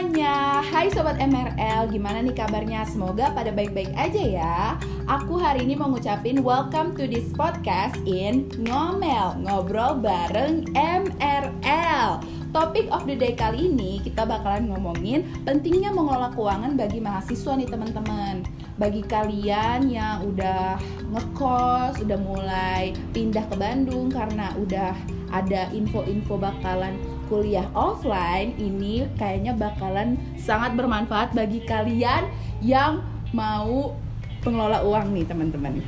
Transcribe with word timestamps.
semuanya, 0.00 0.64
hai 0.64 0.88
Sobat 0.88 1.20
MRL, 1.20 1.92
gimana 1.92 2.24
nih 2.24 2.32
kabarnya? 2.32 2.88
Semoga 2.88 3.36
pada 3.36 3.52
baik-baik 3.52 3.92
aja 3.92 4.22
ya. 4.24 4.56
Aku 5.04 5.36
hari 5.36 5.68
ini 5.68 5.76
mau 5.76 5.92
ngucapin 5.92 6.40
welcome 6.40 6.96
to 6.96 7.04
this 7.04 7.28
podcast 7.36 8.00
in 8.08 8.48
Ngomel, 8.64 9.36
Ngobrol 9.44 10.00
bareng 10.00 10.64
MRL 10.72 12.24
Topik 12.50 12.90
of 12.90 13.06
the 13.06 13.14
day 13.14 13.36
kali 13.36 13.70
ini 13.70 14.02
kita 14.02 14.26
bakalan 14.26 14.72
ngomongin 14.72 15.22
pentingnya 15.46 15.94
mengelola 15.94 16.34
keuangan 16.34 16.74
bagi 16.74 16.98
mahasiswa 16.98 17.60
nih 17.60 17.68
teman-teman. 17.70 18.42
Bagi 18.74 19.06
kalian 19.06 19.86
yang 19.86 20.24
udah 20.26 20.80
ngekos, 21.14 22.00
udah 22.02 22.18
mulai 22.24 22.96
pindah 23.12 23.44
ke 23.46 23.54
Bandung 23.54 24.08
karena 24.08 24.50
udah 24.56 24.96
ada 25.30 25.70
info-info 25.70 26.40
bakalan 26.40 26.98
kuliah 27.30 27.70
offline 27.78 28.58
ini 28.58 29.06
kayaknya 29.14 29.54
bakalan 29.54 30.18
sangat 30.34 30.74
bermanfaat 30.74 31.30
bagi 31.30 31.62
kalian 31.62 32.26
yang 32.58 33.06
mau 33.30 33.94
pengelola 34.42 34.82
uang 34.82 35.14
nih 35.14 35.30
teman-teman. 35.30 35.78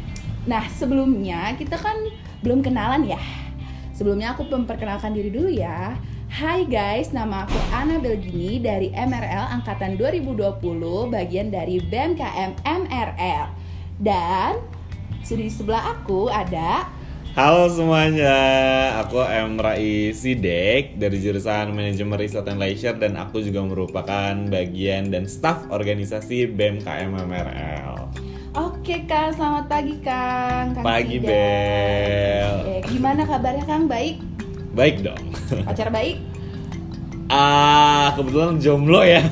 Nah 0.46 0.62
sebelumnya 0.70 1.50
kita 1.58 1.74
kan 1.74 1.98
belum 2.46 2.62
kenalan 2.62 3.02
ya. 3.02 3.18
Sebelumnya 3.90 4.38
aku 4.38 4.46
memperkenalkan 4.46 5.10
diri 5.18 5.34
dulu 5.34 5.50
ya. 5.50 5.98
Hai 6.32 6.64
guys, 6.64 7.12
nama 7.12 7.44
aku 7.44 7.58
Ana 7.76 8.00
Belgini 8.00 8.56
dari 8.56 8.88
MRL 8.88 9.52
Angkatan 9.52 10.00
2020 10.00 10.62
bagian 11.12 11.52
dari 11.52 11.76
BMKM 11.76 12.56
MRL. 12.64 13.46
Dan 14.00 14.62
di 15.22 15.48
sebelah 15.52 15.92
aku 15.92 16.32
ada 16.32 16.88
Halo 17.32 17.64
semuanya, 17.64 18.36
aku 19.00 19.24
M. 19.24 19.56
Rai 19.56 20.12
Sidek 20.12 21.00
dari 21.00 21.16
jurusan 21.16 21.72
Manajemen 21.72 22.20
Riset 22.20 22.44
and 22.44 22.60
Leisure 22.60 22.92
dan 23.00 23.16
aku 23.16 23.40
juga 23.40 23.64
merupakan 23.64 24.36
bagian 24.52 25.08
dan 25.08 25.24
staff 25.24 25.64
organisasi 25.72 26.52
BMKM 26.52 27.08
MRL. 27.08 28.12
Oke 28.52 29.08
Kang, 29.08 29.32
selamat 29.32 29.64
pagi 29.64 29.96
Kang. 30.04 30.76
Kang 30.76 30.84
pagi 30.84 31.24
Sidek. 31.24 31.32
Bel. 31.32 32.52
Oke, 32.52 32.76
gimana 32.92 33.24
kabarnya 33.24 33.64
Kang? 33.64 33.88
Baik? 33.88 34.20
Baik 34.76 35.00
dong. 35.00 35.24
Pacar 35.64 35.88
baik? 35.88 36.20
Ah, 37.32 38.12
kebetulan 38.12 38.60
jomblo 38.60 39.00
ya. 39.08 39.24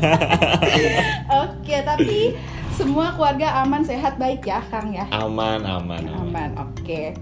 Oke, 1.45 1.85
tapi 1.85 2.33
semua 2.81 3.13
keluarga 3.13 3.61
aman, 3.61 3.85
sehat, 3.85 4.17
baik 4.17 4.49
ya 4.49 4.65
Kang 4.73 4.89
ya? 4.89 5.05
aman, 5.13 5.69
aman, 5.69 6.01
aman. 6.01 6.17
Aman, 6.17 6.51
oke. 6.57 7.13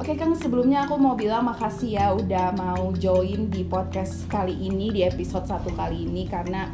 Oke 0.00 0.16
Kang, 0.16 0.32
sebelumnya 0.32 0.88
aku 0.88 0.96
mau 0.96 1.12
bilang 1.12 1.44
makasih 1.44 2.00
ya 2.00 2.16
udah 2.16 2.56
mau 2.56 2.88
join 2.96 3.52
di 3.52 3.68
podcast 3.68 4.24
kali 4.32 4.56
ini 4.56 4.88
di 4.88 5.04
episode 5.04 5.44
satu 5.44 5.68
kali 5.76 6.08
ini 6.08 6.24
karena 6.24 6.72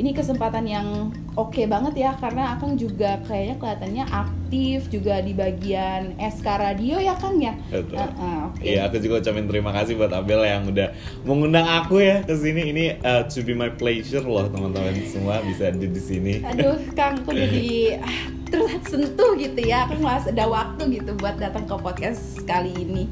ini 0.00 0.16
kesempatan 0.16 0.64
yang 0.64 1.12
oke 1.36 1.68
banget 1.68 2.08
ya 2.08 2.16
karena 2.16 2.56
Akang 2.56 2.80
juga 2.80 3.20
kayaknya 3.28 3.60
kelihatannya 3.60 4.04
aktif 4.08 4.88
juga 4.88 5.20
di 5.20 5.36
bagian 5.36 6.16
SK 6.16 6.48
Radio 6.48 6.96
ya 6.96 7.12
Kang 7.20 7.36
ya. 7.44 7.52
Betul. 7.68 8.00
Heeh, 8.00 8.36
oke. 8.48 8.64
Iya, 8.64 8.88
aku 8.88 8.96
juga 9.04 9.14
ucapin 9.20 9.46
terima 9.52 9.70
kasih 9.76 9.92
buat 10.00 10.12
Abel 10.16 10.40
yang 10.40 10.64
udah 10.64 10.96
mengundang 11.28 11.68
aku 11.68 12.00
ya 12.00 12.24
ke 12.24 12.32
sini. 12.40 12.72
Ini 12.72 13.04
uh, 13.04 13.28
to 13.28 13.44
be 13.44 13.52
my 13.52 13.68
pleasure 13.68 14.24
loh 14.24 14.48
teman-teman 14.48 14.96
semua 15.04 15.44
bisa 15.44 15.68
ada 15.68 15.76
di 15.76 16.00
sini. 16.00 16.40
Aduh 16.40 16.80
Kang, 16.96 17.20
aku 17.20 17.36
jadi 17.36 18.00
ah, 18.52 18.58
terlihat 18.60 18.84
sentuh 18.84 19.32
gitu 19.40 19.60
ya. 19.64 19.88
Aku 19.88 19.96
ngerasa 20.04 20.36
ada 20.36 20.44
waktu 20.44 21.00
gitu 21.00 21.16
buat 21.16 21.40
datang 21.40 21.64
ke 21.64 21.74
podcast 21.80 22.44
kali 22.44 22.76
ini. 22.76 23.08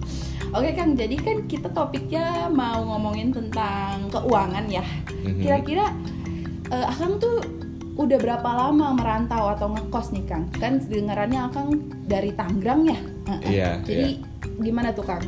Oke 0.53 0.77
Kang, 0.77 0.99
jadi 0.99 1.17
kan 1.17 1.49
kita 1.49 1.73
topiknya 1.73 2.53
mau 2.53 2.85
ngomongin 2.85 3.33
tentang 3.33 4.13
keuangan 4.13 4.69
ya. 4.69 4.85
Mhm. 5.25 5.41
Kira-kira 5.41 5.87
eh, 6.69 6.87
Akang 6.87 7.17
tuh 7.17 7.41
udah 7.97 8.19
berapa 8.21 8.49
lama 8.49 8.97
merantau 8.97 9.51
atau 9.57 9.73
ngekos 9.73 10.13
nih 10.13 10.25
Kang? 10.29 10.45
Kan 10.61 10.85
dengarannya 10.85 11.41
Akang 11.49 11.69
dari 12.05 12.37
Tangerang 12.37 12.85
ya? 12.85 12.99
Iya, 13.47 13.69
Jadi 13.87 14.21
gimana 14.61 14.93
tuh 14.93 15.07
Kang? 15.07 15.23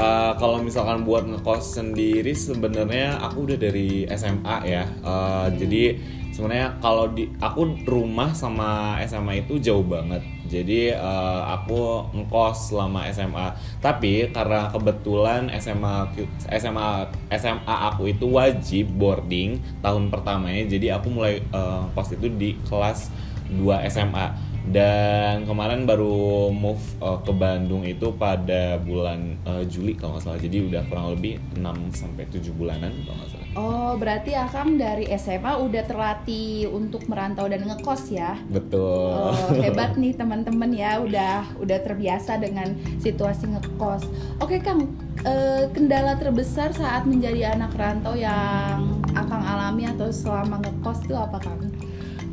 Uh, 0.00 0.32
kalau 0.40 0.64
misalkan 0.64 1.04
buat 1.04 1.28
ngekos 1.28 1.76
sendiri 1.76 2.32
sebenarnya 2.32 3.20
aku 3.20 3.44
udah 3.44 3.58
dari 3.60 4.08
SMA 4.08 4.56
ya. 4.64 4.88
Uh, 5.04 5.52
Jadi 5.52 6.00
sebenarnya 6.32 6.80
kalau 6.80 7.12
di 7.12 7.28
aku 7.36 7.84
rumah 7.84 8.32
sama 8.32 8.96
SMA 9.04 9.44
itu 9.44 9.60
jauh 9.60 9.84
banget. 9.84 10.24
Jadi 10.48 10.96
uh, 10.96 11.52
aku 11.52 12.08
ngekos 12.16 12.72
selama 12.72 13.12
SMA. 13.12 13.52
Tapi 13.84 14.32
karena 14.32 14.72
kebetulan 14.72 15.52
SMA 15.60 16.16
SMA 16.48 16.88
SMA 17.36 17.76
aku 17.92 18.08
itu 18.08 18.24
wajib 18.24 18.88
boarding 18.96 19.60
tahun 19.84 20.08
pertamanya. 20.08 20.64
Jadi 20.64 20.88
aku 20.96 21.12
mulai 21.12 21.44
uh, 21.52 21.92
ngekos 21.92 22.16
itu 22.16 22.32
di 22.40 22.56
kelas 22.64 23.12
2 23.52 23.84
SMA 23.92 24.49
dan 24.68 25.48
kemarin 25.48 25.88
baru 25.88 26.52
move 26.52 26.82
uh, 27.00 27.16
ke 27.24 27.32
Bandung 27.32 27.82
itu 27.88 28.12
pada 28.12 28.76
bulan 28.76 29.40
uh, 29.48 29.64
Juli 29.64 29.96
kalau 29.96 30.16
nggak 30.16 30.24
salah 30.28 30.40
jadi 30.40 30.68
udah 30.68 30.82
kurang 30.92 31.16
lebih 31.16 31.40
6 31.56 31.64
sampai 31.96 32.28
7 32.28 32.52
bulanan 32.52 32.92
kalau 33.08 33.16
nggak 33.16 33.30
salah 33.32 33.40
Oh, 33.58 33.98
berarti 33.98 34.30
Akang 34.38 34.78
dari 34.78 35.10
SMA 35.18 35.58
udah 35.58 35.82
terlatih 35.82 36.70
untuk 36.70 37.10
merantau 37.10 37.50
dan 37.50 37.66
ngekos 37.66 38.14
ya? 38.14 38.38
betul 38.46 39.10
Oh, 39.10 39.34
hebat 39.58 39.96
nih 40.00 40.14
teman-teman 40.14 40.70
ya, 40.70 41.02
udah 41.02 41.58
udah 41.58 41.78
terbiasa 41.82 42.38
dengan 42.38 42.78
situasi 43.02 43.50
ngekos. 43.50 44.06
Oke 44.38 44.62
Kang, 44.62 44.86
eh, 45.26 45.66
kendala 45.74 46.14
terbesar 46.14 46.70
saat 46.70 47.10
menjadi 47.10 47.58
anak 47.58 47.74
rantau 47.74 48.14
yang 48.14 49.02
Akang 49.18 49.42
alami 49.42 49.82
atau 49.90 50.14
selama 50.14 50.62
ngekos 50.62 51.10
itu 51.10 51.18
apa 51.18 51.42
Kang? 51.42 51.58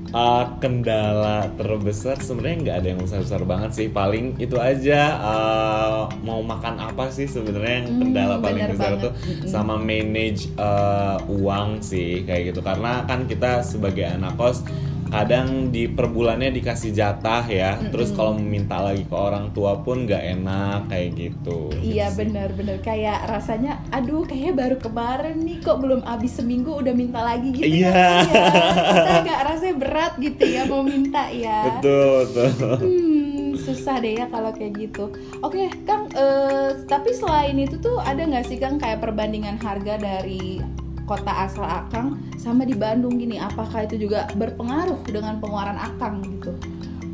Uh, 0.08 0.48
kendala 0.64 1.52
terbesar 1.60 2.16
sebenarnya 2.24 2.58
nggak 2.64 2.78
ada 2.80 2.88
yang 2.96 3.02
besar 3.04 3.20
besar 3.28 3.42
banget 3.44 3.72
sih. 3.76 3.88
Paling 3.92 4.40
itu 4.40 4.56
aja 4.56 5.20
uh, 5.20 6.08
mau 6.24 6.40
makan 6.40 6.80
apa 6.80 7.12
sih 7.12 7.28
sebenarnya 7.28 7.84
yang 7.84 7.88
Hmm, 7.92 8.00
kendala 8.02 8.36
paling 8.40 8.64
bener 8.64 8.72
besar 8.72 8.92
banget. 8.96 9.04
tuh? 9.04 9.14
Sama 9.44 9.76
manage 9.76 10.48
uh, 10.56 11.20
uang 11.28 11.84
sih 11.84 12.24
kayak 12.24 12.56
gitu. 12.56 12.64
Karena 12.64 13.04
kan 13.04 13.28
kita 13.28 13.60
sebagai 13.62 14.08
anak 14.08 14.40
kos 14.40 14.64
kadang 15.08 15.48
di 15.68 15.88
per 15.88 16.08
bulannya 16.08 16.52
dikasih 16.52 16.92
jatah 16.92 17.44
ya 17.44 17.76
terus 17.90 18.12
kalau 18.12 18.34
meminta 18.34 18.78
lagi 18.78 19.02
ke 19.02 19.14
orang 19.14 19.50
tua 19.50 19.78
pun 19.78 20.04
nggak 20.04 20.24
enak 20.36 20.80
kayak 20.88 21.10
gitu 21.14 21.72
Iya 21.78 22.12
benar-benar 22.12 22.80
kayak 22.80 23.26
rasanya, 23.26 23.80
aduh 23.90 24.22
kayaknya 24.22 24.54
baru 24.54 24.78
kemarin 24.78 25.38
nih 25.40 25.58
kok 25.60 25.78
belum 25.78 26.02
habis 26.02 26.34
seminggu 26.34 26.76
udah 26.76 26.92
minta 26.92 27.20
lagi 27.20 27.50
gitu 27.52 27.66
Iya. 27.66 27.92
kan 27.92 28.28
ya. 28.28 28.46
Kita 28.78 29.12
agak 29.22 29.40
rasanya 29.46 29.76
berat 29.78 30.14
gitu 30.18 30.44
ya 30.44 30.62
mau 30.66 30.82
minta 30.82 31.24
ya. 31.30 31.60
betul 31.72 32.20
betul 32.28 32.76
Hmm, 32.78 33.56
susah 33.56 33.98
deh 33.98 34.14
ya 34.16 34.26
kalau 34.28 34.52
kayak 34.52 34.74
gitu. 34.78 35.10
Oke, 35.40 35.66
Kang. 35.84 36.10
eh, 36.12 36.70
tapi 36.86 37.10
selain 37.12 37.56
itu 37.56 37.78
tuh 37.78 37.98
ada 37.98 38.20
nggak 38.20 38.46
sih 38.46 38.58
Kang 38.58 38.76
kayak 38.76 39.00
perbandingan 39.00 39.58
harga 39.58 39.96
dari 39.98 40.60
kota 41.08 41.48
asal 41.48 41.64
Akang 41.64 42.20
sama 42.36 42.68
di 42.68 42.76
Bandung 42.76 43.16
gini? 43.16 43.40
Apakah 43.40 43.88
itu 43.88 43.96
juga 43.96 44.28
berpengaruh 44.36 45.08
dengan 45.08 45.40
pengeluaran 45.40 45.80
Akang 45.80 46.20
gitu? 46.22 46.52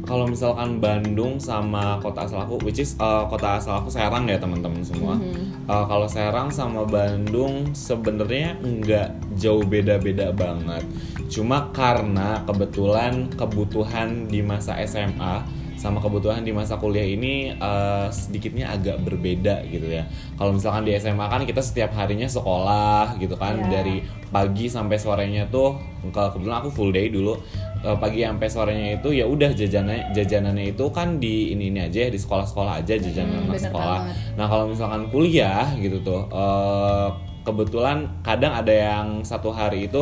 kalau 0.03 0.27
misalkan 0.27 0.83
Bandung 0.83 1.39
sama 1.39 1.95
kota 2.03 2.27
asal 2.27 2.43
aku 2.43 2.59
which 2.67 2.83
is 2.83 2.99
uh, 2.99 3.23
kota 3.31 3.55
asal 3.55 3.79
aku 3.79 3.87
Serang 3.87 4.27
ya 4.27 4.35
teman-teman 4.35 4.83
semua 4.83 5.15
Mhm. 5.15 5.63
Uh, 5.63 5.85
kalau 5.87 6.07
Serang 6.11 6.51
sama 6.51 6.83
Bandung 6.83 7.71
sebenarnya 7.71 8.59
nggak 8.59 9.39
jauh 9.39 9.63
beda-beda 9.63 10.35
banget. 10.35 10.83
Cuma 11.31 11.71
karena 11.71 12.43
kebetulan 12.43 13.31
kebutuhan 13.31 14.27
di 14.27 14.43
masa 14.43 14.75
SMA 14.83 15.47
sama 15.83 15.99
kebutuhan 15.99 16.39
di 16.39 16.49
masa 16.49 16.79
kuliah 16.79 17.03
ini 17.03 17.51
uh, 17.53 18.07
sedikitnya 18.07 18.71
agak 18.71 19.03
berbeda 19.03 19.67
gitu 19.67 19.91
ya. 19.91 20.07
Kalau 20.33 20.55
misalkan 20.55 20.87
di 20.87 20.95
SMA 20.95 21.27
kan 21.27 21.43
kita 21.43 21.59
setiap 21.59 21.91
harinya 21.91 22.23
sekolah 22.25 23.19
gitu 23.19 23.35
kan 23.35 23.59
Iya. 23.59 23.67
dari 23.69 23.99
pagi 24.31 24.65
sampai 24.65 24.95
sorenya 24.95 25.43
tuh 25.45 25.75
kalau 26.09 26.31
kebetulan 26.31 26.57
aku 26.57 26.71
full 26.71 26.89
day 26.89 27.05
dulu 27.07 27.35
uh, 27.83 27.93
pagi 27.95 28.23
sampai 28.23 28.47
sorenya 28.47 28.87
itu 28.97 29.11
ya 29.11 29.27
udah 29.27 29.51
jajanannya 29.51 30.09
jajanannya 30.09 30.71
itu 30.71 30.85
kan 30.89 31.19
di 31.19 31.51
ini 31.51 31.67
ini 31.67 31.83
aja 31.83 32.07
ya 32.07 32.09
di 32.09 32.17
sekolah-sekolah 32.17 32.79
aja 32.79 32.95
jajanan 32.95 33.43
Hmm, 33.43 33.51
anak 33.51 33.61
sekolah. 33.61 33.99
banget. 34.01 34.39
Nah 34.39 34.45
kalau 34.47 34.65
misalkan 34.71 35.01
kuliah 35.09 35.67
gitu 35.77 35.99
tuh, 35.99 36.21
eh, 36.31 37.07
kebetulan 37.43 38.07
kadang 38.23 38.55
ada 38.55 38.71
yang 38.71 39.07
satu 39.21 39.51
hari 39.51 39.85
itu 39.85 39.99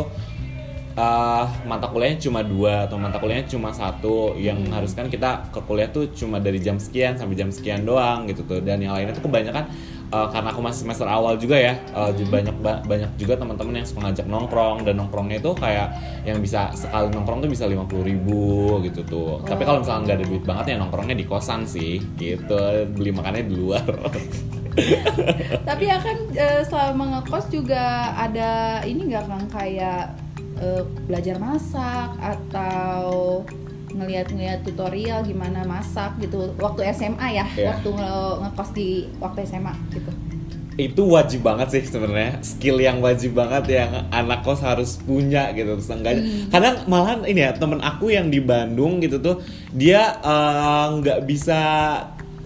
eh, 0.96 1.46
mata 1.68 1.88
kuliahnya 1.92 2.20
cuma 2.20 2.44
dua 2.44 2.88
atau 2.90 2.98
mata 3.00 3.18
kuliahnya 3.22 3.48
cuma 3.52 3.70
satu, 3.72 4.36
yang 4.40 4.60
harus 4.72 4.92
kan 4.98 5.08
kita 5.08 5.48
ke 5.52 5.60
kuliah 5.64 5.88
tuh 5.92 6.10
cuma 6.12 6.40
dari 6.42 6.58
jam 6.60 6.80
sekian 6.80 7.16
sampai 7.20 7.36
jam 7.38 7.52
sekian 7.52 7.86
doang 7.86 8.28
gitu 8.28 8.44
tuh, 8.44 8.60
dan 8.60 8.82
yang 8.82 8.96
lainnya 8.96 9.16
tuh 9.16 9.26
kebanyakan 9.26 9.68
eh, 10.12 10.28
karena 10.32 10.50
aku 10.52 10.60
masih 10.60 10.84
semester 10.84 11.08
awal 11.08 11.40
juga 11.40 11.56
ya, 11.56 11.80
jadi 12.12 12.28
banyak 12.28 12.56
ba- 12.60 12.84
banyak 12.84 13.16
juga 13.16 13.40
teman-teman 13.40 13.80
yang 13.80 13.88
suka 13.88 14.12
ngajak 14.12 14.28
nongkrong. 14.28 14.84
Dan 14.84 15.00
nongkrongnya 15.00 15.40
itu 15.40 15.52
kayak 15.56 15.88
yang 16.28 16.42
bisa 16.44 16.74
sekali 16.76 17.08
nongkrong 17.16 17.46
tuh 17.46 17.52
bisa 17.52 17.64
lima 17.70 17.88
puluh 17.88 18.04
ribu 18.08 18.80
gitu 18.84 19.08
tuh. 19.08 19.40
Tapi 19.48 19.64
kalau 19.64 19.80
misalnya 19.80 20.02
nggak 20.04 20.18
ada 20.20 20.26
duit 20.28 20.44
banget 20.44 20.66
ya 20.74 20.76
nongkrongnya 20.84 21.16
di 21.16 21.26
kosan 21.28 21.64
sih, 21.64 22.04
gitu. 22.20 22.88
Beli 22.92 23.12
makannya 23.16 23.44
di 23.48 23.56
luar. 23.56 23.88
Tapi 25.70 25.84
ya 25.88 26.00
kan 26.00 26.18
selama 26.68 27.04
ngekos 27.20 27.48
juga 27.48 28.16
ada 28.16 28.84
ini 28.84 29.08
nggak 29.12 29.24
Kang? 29.32 29.46
Kayak 29.48 30.16
eh, 30.62 30.82
belajar 31.04 31.36
masak 31.38 32.10
atau 32.18 33.42
ngeliat-ngeliat 33.92 34.64
tutorial 34.64 35.20
gimana 35.22 35.66
masak 35.66 36.16
gitu. 36.18 36.56
Waktu 36.56 36.88
SMA 36.94 37.28
ya 37.34 37.46
Iya. 37.52 37.76
waktu 37.76 37.90
nge- 37.92 38.36
ngekos 38.42 38.70
di 38.72 38.88
waktu 39.20 39.40
SMA 39.44 39.74
gitu. 39.92 40.12
Itu 40.72 41.04
wajib 41.04 41.44
banget 41.44 41.68
sih 41.70 41.84
sebenarnya. 41.84 42.40
Skill 42.40 42.80
yang 42.80 43.04
wajib 43.04 43.36
banget 43.36 43.68
yang 43.70 44.08
anak 44.08 44.42
kos 44.42 44.64
harus 44.64 44.96
punya 44.98 45.52
gitu 45.52 45.76
terus 45.76 45.92
enggaknya 45.92 46.24
kadang 46.48 46.88
malahan 46.88 47.28
ini 47.28 47.44
ya 47.44 47.52
temen 47.52 47.84
aku 47.84 48.08
yang 48.08 48.32
di 48.32 48.40
Bandung 48.40 49.04
gitu 49.04 49.20
tuh 49.20 49.44
dia 49.76 50.16
eh, 50.18 50.86
nggak 50.96 51.28
bisa 51.28 51.60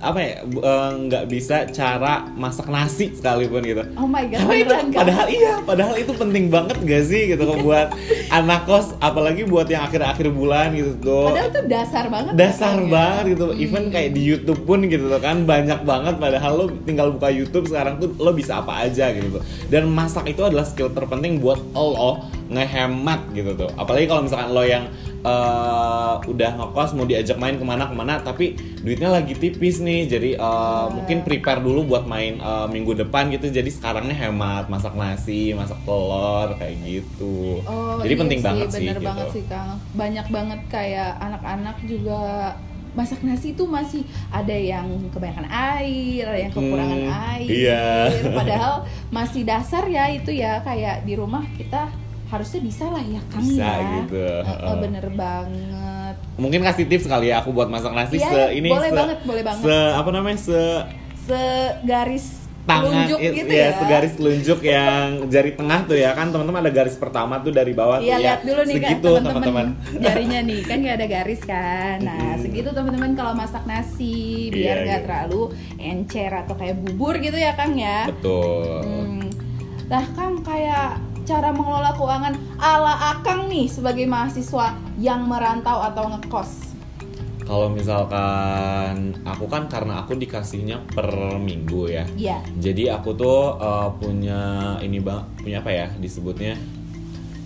apa 0.05 0.19
ya 0.21 0.33
eh, 0.45 0.91
nggak 1.09 1.23
bisa 1.25 1.65
cara 1.73 2.29
masak 2.37 2.69
nasi 2.69 3.09
sekalipun 3.11 3.65
gitu 3.65 3.83
oh 3.97 4.05
my 4.05 4.29
god 4.29 4.45
karena 4.45 4.55
itu 4.61 4.73
Kak? 4.73 4.93
padahal 4.93 5.25
iya 5.27 5.53
padahal 5.65 5.95
itu 5.97 6.11
penting 6.13 6.45
banget 6.53 6.77
gak 6.85 7.03
sih 7.09 7.21
gitu 7.33 7.43
buat 7.65 7.89
anak 8.37 8.69
kos 8.69 8.93
apalagi 9.01 9.47
buat 9.49 9.65
yang 9.65 9.89
akhir-akhir 9.89 10.29
bulan 10.29 10.77
gitu 10.77 10.93
tuh 11.01 11.33
padahal 11.33 11.49
tuh 11.49 11.63
dasar 11.65 12.05
banget 12.07 12.33
dasar 12.37 12.77
rasanya. 12.77 12.91
banget 12.93 13.23
gitu 13.33 13.45
Hmm. 13.45 13.61
even 13.61 13.83
kayak 13.89 14.11
di 14.11 14.21
YouTube 14.25 14.61
pun 14.67 14.83
gitu 14.85 15.05
tuh 15.07 15.21
kan 15.21 15.47
banyak 15.47 15.79
banget 15.87 16.15
padahal 16.19 16.51
lo 16.57 16.65
tinggal 16.83 17.13
buka 17.15 17.29
YouTube 17.31 17.65
sekarang 17.71 17.97
tuh 17.97 18.11
lo 18.19 18.35
bisa 18.35 18.59
apa 18.59 18.85
aja 18.85 19.09
gitu 19.15 19.39
tuh 19.39 19.43
dan 19.71 19.87
masak 19.87 20.27
itu 20.27 20.41
adalah 20.43 20.65
skill 20.67 20.91
terpenting 20.91 21.39
buat 21.39 21.57
lo 21.73 22.25
ngehemat 22.51 23.31
gitu 23.33 23.55
tuh 23.55 23.69
apalagi 23.79 24.05
kalau 24.05 24.27
misalkan 24.27 24.49
lo 24.51 24.63
yang 24.65 24.85
eh, 25.25 26.13
udah 26.23 26.49
ngekos 26.55 26.93
mau 26.93 27.03
diajak 27.03 27.35
main 27.35 27.55
ke 27.55 27.65
mana 27.65 27.83
ke 27.85 27.95
mana 27.95 28.13
tapi 28.19 28.53
duitnya 28.79 29.09
lagi 29.09 29.33
tipis 29.33 29.77
nih 29.79 30.05
jadi 30.05 30.29
eh, 30.37 30.85
mungkin 30.91 31.21
prepare 31.21 31.59
dulu 31.59 31.83
buat 31.87 32.05
main 32.05 32.37
eh, 32.37 32.67
minggu 32.67 32.93
depan 32.95 33.27
gitu 33.29 33.49
jadi 33.49 33.67
sekarangnya 33.67 34.13
hemat 34.15 34.69
masak 34.69 34.93
nasi 34.93 35.51
masak 35.51 35.81
telur 35.81 36.53
kayak 36.55 36.75
gitu 36.83 37.57
Oh, 37.65 37.97
jadi 37.97 38.13
iya 38.13 38.21
penting 38.21 38.39
sih, 38.39 38.45
banget 38.45 38.67
sih 38.69 38.79
bener 38.79 38.95
gitu. 38.95 39.07
banget 39.07 39.27
sih 39.31 39.43
Kang 39.45 39.69
banyak 39.91 40.27
banget 40.27 40.59
kayak 40.67 41.11
anak-anak 41.17 41.77
juga 41.83 42.19
masak 42.91 43.19
nasi 43.21 43.51
itu 43.51 43.67
masih 43.67 44.03
ada 44.31 44.55
yang 44.55 44.87
kebanyakan 45.11 45.51
air, 45.51 46.23
ada 46.23 46.39
yang 46.39 46.47
kekurangan 46.49 46.95
Hmm, 46.97 47.11
air. 47.35 47.47
iya. 47.51 48.07
Padahal 48.31 48.73
masih 49.09 49.43
dasar 49.43 49.83
ya 49.85 50.07
itu 50.07 50.31
ya 50.31 50.63
kayak 50.63 51.03
di 51.03 51.13
rumah 51.13 51.43
kita 51.55 51.91
harusnya 52.27 52.59
bisa 52.59 52.85
lah 52.87 53.01
ya 53.01 53.21
Kang 53.27 53.43
Bisa 53.43 53.61
ya. 53.61 53.89
gitu, 53.99 54.25
heeh. 54.41 54.75
bener 54.79 55.05
banget. 55.11 56.15
mungkin 56.35 56.61
kasih 56.61 56.85
tips 56.85 57.05
kali 57.05 57.29
ya 57.29 57.39
aku 57.39 57.49
buat 57.49 57.67
masak 57.67 57.91
nasi 57.91 58.17
Iya, 58.17 58.27
se 58.27 58.35
iya, 58.35 58.45
ini 58.53 58.67
boleh 58.67 58.87
se, 58.87 58.95
banget, 58.95 59.19
boleh 59.23 59.43
banget. 59.43 59.63
se 59.63 59.75
apa 59.93 60.09
namanya 60.11 60.39
se 60.39 60.61
Segaris 61.25 62.25
tangan 62.65 62.81
telunjuk 62.83 63.19
it- 63.19 63.35
gitu 63.35 63.53
ya, 63.53 63.61
ya. 63.63 63.77
segaris 63.77 64.13
telunjuk 64.15 64.59
yang 64.63 65.05
jari 65.27 65.53
tengah 65.53 65.85
tuh 65.85 65.93
ya 65.95 66.11
kan 66.11 66.27
teman-teman 66.27 66.59
ada 66.59 66.71
garis 66.71 66.95
pertama 66.95 67.37
tuh 67.39 67.51
dari 67.51 67.71
bawah 67.71 67.97
Iya 67.97 68.01
tuh 68.01 68.09
ya 68.09 68.17
lihat 68.19 68.39
dulu 68.41 68.61
nih 68.63 68.73
kan 68.73 68.81
segitu 68.89 69.09
teman-teman 69.21 69.65
jarinya 69.95 70.39
nih 70.41 70.59
kan 70.63 70.77
nggak 70.79 70.95
ada 70.95 71.07
garis 71.07 71.41
kan. 71.43 71.97
Nah 71.99 72.17
Mm-mm. 72.25 72.41
segitu 72.41 72.69
teman-teman 72.71 73.11
kalau 73.13 73.33
masak 73.33 73.63
nasi 73.63 74.17
biar 74.49 74.75
Iya, 74.75 74.83
nggak 74.83 74.97
iya. 74.97 75.05
terlalu 75.05 75.41
encer 75.77 76.31
atau 76.35 76.53
kayak 76.55 76.75
bubur 76.79 77.13
gitu 77.17 77.37
ya 77.37 77.53
Kang 77.53 77.73
ya. 77.75 78.09
betul 78.09 78.81
Hmm. 78.81 79.29
Nah 79.85 80.03
Kang 80.11 80.41
kayak 80.41 81.04
cara 81.25 81.49
mengelola 81.49 81.91
keuangan 81.91 82.33
ala 82.55 82.93
Akang 83.11 83.49
nih 83.49 83.65
sebagai 83.65 84.05
mahasiswa 84.05 84.71
yang 84.95 85.25
merantau 85.25 85.81
atau 85.81 86.07
ngekos. 86.07 86.77
kalau 87.45 87.69
misalkan 87.69 89.13
aku 89.21 89.45
kan 89.45 89.69
karena 89.69 90.01
aku 90.01 90.17
dikasihnya 90.17 90.81
per 90.89 91.09
minggu 91.37 91.89
ya 91.89 92.05
Iya. 92.17 92.41
jadi 92.57 92.97
aku 92.97 93.13
tuh 93.13 93.57
uh, 93.57 93.93
punya 93.97 94.41
ini 94.81 94.97
bang 94.97 95.21
punya 95.37 95.61
apa 95.61 95.69
ya 95.69 95.87
disebutnya 95.97 96.57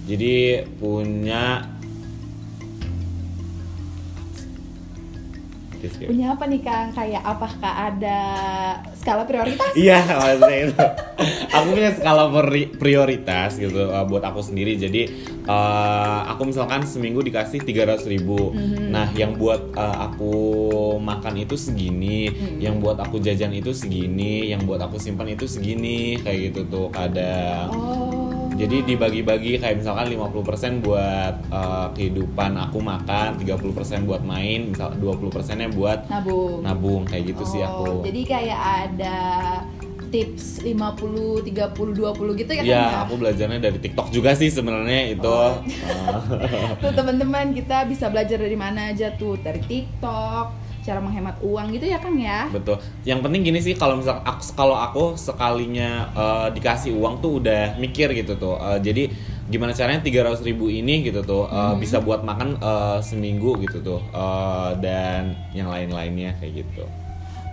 jadi 0.07 0.63
punya 0.79 1.67
Punya 6.05 6.35
apa 6.35 6.43
nih 6.43 6.59
Kang? 6.59 6.91
Kayak 6.91 7.23
apakah 7.23 7.73
ada 7.87 8.19
skala 8.93 9.23
prioritas? 9.23 9.71
Iya, 9.73 10.03
maksudnya 10.03 10.57
itu. 10.67 10.83
aku 11.49 11.67
punya 11.71 11.91
skala 11.95 12.23
pri- 12.29 12.71
prioritas 12.75 13.55
gitu 13.55 13.87
uh, 13.87 14.03
buat 14.03 14.21
aku 14.21 14.43
sendiri. 14.43 14.75
Jadi 14.75 15.07
uh, 15.47 16.27
aku 16.27 16.51
misalkan 16.51 16.83
seminggu 16.83 17.23
dikasih 17.23 17.63
300.000 17.63 18.05
ribu. 18.09 18.51
Mhm. 18.51 18.91
Nah, 18.91 19.07
yang 19.13 19.39
buat 19.39 19.71
uh, 19.73 20.11
aku 20.11 20.33
makan 20.99 21.39
itu 21.39 21.55
segini, 21.55 22.27
Mhm. 22.29 22.57
yang 22.59 22.75
buat 22.77 22.99
aku 22.99 23.17
jajan 23.17 23.53
itu 23.53 23.71
segini, 23.71 24.51
yang 24.51 24.67
buat 24.67 24.79
aku 24.79 24.99
simpan 24.99 25.31
itu 25.31 25.47
segini, 25.47 26.19
kayak 26.19 26.51
gitu 26.51 26.61
tuh 26.67 26.87
kadang. 26.91 27.71
Oh. 27.71 28.08
Jadi 28.59 28.83
dibagi-bagi 28.83 29.55
kayak 29.55 29.79
misalkan 29.79 30.11
50% 30.11 30.83
buat 30.83 31.35
uh, 31.47 31.87
kehidupan 31.95 32.59
aku 32.59 32.83
makan, 32.83 33.39
30% 33.39 34.03
buat 34.03 34.19
main, 34.19 34.75
misal 34.75 34.91
20%-nya 34.93 35.71
buat 35.71 36.11
nabung. 36.11 36.59
nabung 36.59 37.01
kayak 37.07 37.31
gitu 37.31 37.43
sih 37.47 37.63
Oh, 37.63 37.71
aku. 37.71 37.91
Jadi 38.03 38.21
kayak 38.27 38.59
ada 38.59 39.17
tips 40.09 40.65
50 40.65 41.45
30 41.45 41.53
20 41.93 42.41
gitu 42.41 42.49
ya 42.49 42.59
kan 42.59 42.65
Iya, 42.65 42.81
ya? 42.81 42.99
aku 43.05 43.13
belajarnya 43.15 43.59
dari 43.61 43.77
TikTok 43.77 44.09
juga 44.09 44.33
sih 44.33 44.49
sebenarnya 44.49 45.13
itu. 45.13 45.29
Oh. 45.29 45.61
Uh, 45.63 46.73
Tuh 46.83 46.91
teman-teman 46.91 47.53
kita 47.53 47.85
bisa 47.85 48.09
belajar 48.09 48.41
dari 48.41 48.57
mana 48.57 48.89
aja 48.89 49.13
tuh 49.13 49.37
dari 49.37 49.61
TikTok, 49.61 50.58
cara 50.79 50.99
menghemat 50.99 51.37
uang 51.39 51.75
gitu 51.75 51.85
ya 51.85 51.99
Kang 51.99 52.15
ya. 52.15 52.47
betul. 52.49 52.79
Yang 53.03 53.19
penting 53.21 53.41
gini 53.43 53.59
sih 53.59 53.73
kalau 53.75 53.99
misal 53.99 54.23
aku, 54.23 54.41
kalau 54.53 54.73
aku 54.73 55.03
sekalinya 55.13 56.09
uh, 56.13 56.47
dikasih 56.49 56.95
uang 56.95 57.19
tuh 57.19 57.43
udah 57.43 57.75
mikir 57.77 58.11
gitu 58.13 58.33
tuh. 58.35 58.55
Uh, 58.55 58.79
jadi 58.79 59.11
gimana 59.49 59.73
caranya 59.73 59.99
300.000 59.99 60.45
ribu 60.45 60.69
ini 60.69 61.01
gitu 61.03 61.25
tuh 61.25 61.45
uh, 61.45 61.73
Hmm. 61.73 61.81
bisa 61.81 61.97
buat 61.97 62.21
makan 62.21 62.61
uh, 62.61 63.01
seminggu 63.01 63.57
gitu 63.65 63.81
tuh 63.81 64.01
Uh, 64.09 64.77
dan 64.77 65.33
yang 65.51 65.69
lain-lainnya 65.69 66.37
kayak 66.37 66.63
gitu. 66.65 66.85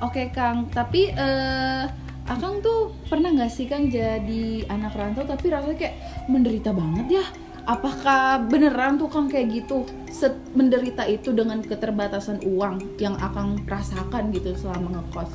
Oke 0.00 0.28
Kang, 0.28 0.68
tapi 0.68 1.08
eh 1.08 1.84
Akang 2.26 2.58
tuh 2.58 2.90
pernah 3.06 3.30
nggak 3.30 3.46
sih 3.48 3.70
Kang 3.70 3.86
jadi 3.86 4.66
anak 4.66 4.98
rantau 4.98 5.22
tapi 5.22 5.46
rasanya 5.46 5.78
kayak 5.78 5.94
menderita 6.26 6.74
banget 6.74 7.22
ya? 7.22 7.26
Apakah 7.66 8.46
beneran 8.46 8.94
tuh 8.94 9.10
Kang 9.10 9.26
kayak 9.26 9.50
gitu? 9.50 9.82
Set 10.06 10.38
menderita 10.54 11.02
itu 11.10 11.34
dengan 11.34 11.58
keterbatasan 11.66 12.46
uang 12.46 12.98
yang 13.02 13.18
Akang 13.18 13.58
rasakan 13.66 14.30
gitu 14.30 14.54
selama 14.54 15.02
ngekos? 15.02 15.30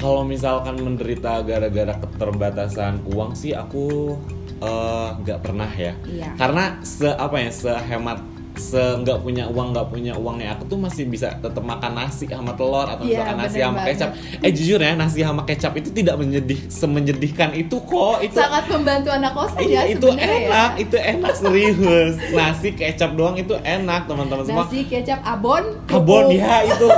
Kalau 0.00 0.24
misalkan 0.24 0.80
menderita 0.80 1.44
gara-gara 1.44 1.92
keterbatasan 2.00 3.04
uang 3.12 3.36
sih 3.36 3.52
aku 3.52 4.16
uh, 4.64 5.16
nggak 5.20 5.40
pernah 5.44 5.68
ya. 5.68 5.92
Iya. 6.08 6.32
karena 6.40 6.80
se 6.80 7.08
apa 7.08 7.36
ya 7.40 7.52
sehemat 7.52 8.20
se 8.56 8.80
nggak 8.80 9.20
punya 9.20 9.44
uang 9.52 9.76
nggak 9.76 9.86
punya 9.92 10.12
uangnya 10.16 10.56
aku 10.56 10.64
tuh 10.64 10.80
masih 10.80 11.04
bisa 11.04 11.36
tetap 11.36 11.60
makan 11.60 11.92
nasi 11.92 12.24
sama 12.24 12.56
telur 12.56 12.88
atau 12.88 13.04
Iya, 13.04 13.20
misalkan 13.20 13.36
nasi 13.36 13.58
sama 13.60 13.76
banget. 13.76 13.88
kecap 13.92 14.10
eh 14.40 14.52
jujur 14.52 14.80
ya 14.80 14.92
nasi 14.96 15.18
sama 15.20 15.42
kecap 15.44 15.72
itu 15.76 15.88
tidak 15.92 16.16
menyedih 16.16 16.58
semenyedihkan 16.66 17.50
itu 17.52 17.76
kok 17.78 18.16
itu 18.24 18.32
Sangat 18.32 18.64
membantu 18.66 19.08
anak 19.12 19.32
kosan 19.36 19.60
Iya 19.60 19.76
ya 19.76 19.82
itu 19.92 20.08
sebenarnya 20.08 20.40
enak, 20.48 20.70
ya. 20.72 20.82
itu 20.82 20.96
enak 20.96 21.32
serius. 21.36 22.14
Nasi 22.32 22.68
kecap 22.72 23.10
doang 23.12 23.36
itu 23.36 23.54
enak 23.60 24.08
teman-teman 24.08 24.44
semua. 24.44 24.64
Nasi 24.64 24.80
kecap 24.84 25.20
abon, 25.20 25.64
Abon 25.92 26.32
ya 26.32 26.64
itu 26.64 26.88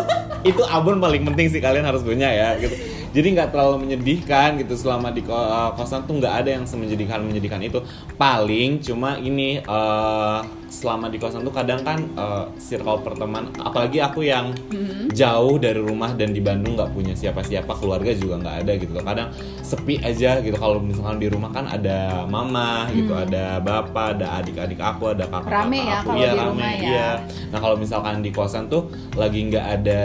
itu 0.46 0.62
abon 0.62 1.02
paling 1.02 1.26
penting 1.26 1.50
sih 1.50 1.58
kalian 1.58 1.82
harus 1.82 2.06
punya 2.06 2.30
ya 2.30 2.54
gitu. 2.56 2.74
Jadi 3.08 3.26
nggak 3.34 3.50
terlalu 3.50 3.88
menyedihkan 3.88 4.60
gitu 4.60 4.76
selama 4.76 5.08
di 5.10 5.24
uh, 5.24 5.72
kosan 5.74 6.04
tuh 6.04 6.20
nggak 6.20 6.34
ada 6.44 6.50
yang 6.60 6.64
semenyedihkan 6.68 7.24
menyedihkan 7.24 7.58
itu. 7.64 7.80
Paling 8.14 8.84
cuma 8.84 9.16
ini 9.18 9.58
uh, 9.64 10.44
selama 10.68 11.08
di 11.08 11.16
kosan 11.16 11.42
tuh 11.42 11.50
kadang 11.50 11.80
kan 11.80 11.98
uh, 12.14 12.46
circle 12.56 13.00
pertemanan, 13.00 13.48
apalagi 13.58 13.98
aku 13.98 14.22
yang 14.22 14.52
Hmm. 14.68 15.08
jauh 15.10 15.56
dari 15.56 15.80
rumah 15.80 16.12
dan 16.12 16.30
di 16.30 16.38
Bandung 16.38 16.76
nggak 16.76 16.92
punya 16.92 17.12
siapa-siapa 17.12 17.72
keluarga 17.74 18.12
juga 18.12 18.36
nggak 18.38 18.56
ada 18.64 18.72
gitu 18.76 18.92
loh. 18.92 19.00
Kadang 19.02 19.28
sepi 19.60 19.96
aja 19.98 20.38
gitu 20.38 20.54
kalau 20.54 20.78
misalkan 20.78 21.18
di 21.18 21.28
rumah 21.28 21.50
kan 21.50 21.64
ada 21.66 22.24
mama 22.24 22.86
gitu, 22.92 23.10
Hmm. 23.10 23.24
ada 23.24 23.58
bapak, 23.58 24.20
ada 24.20 24.38
adik-adik 24.38 24.76
aku, 24.76 25.10
ada 25.10 25.24
kakak 25.24 25.48
Rame 25.48 25.80
ya 25.82 25.96
aku. 25.98 26.10
Iya, 26.14 26.30
rame, 26.32 26.46
rumah 26.52 26.70
ya. 26.70 26.80
iya. 26.84 27.08
Nah 27.48 27.58
kalau 27.58 27.76
misalkan 27.76 28.20
di 28.20 28.30
kosan 28.30 28.68
tuh 28.68 28.86
lagi 29.16 29.48
nggak 29.48 29.66
ada 29.80 30.02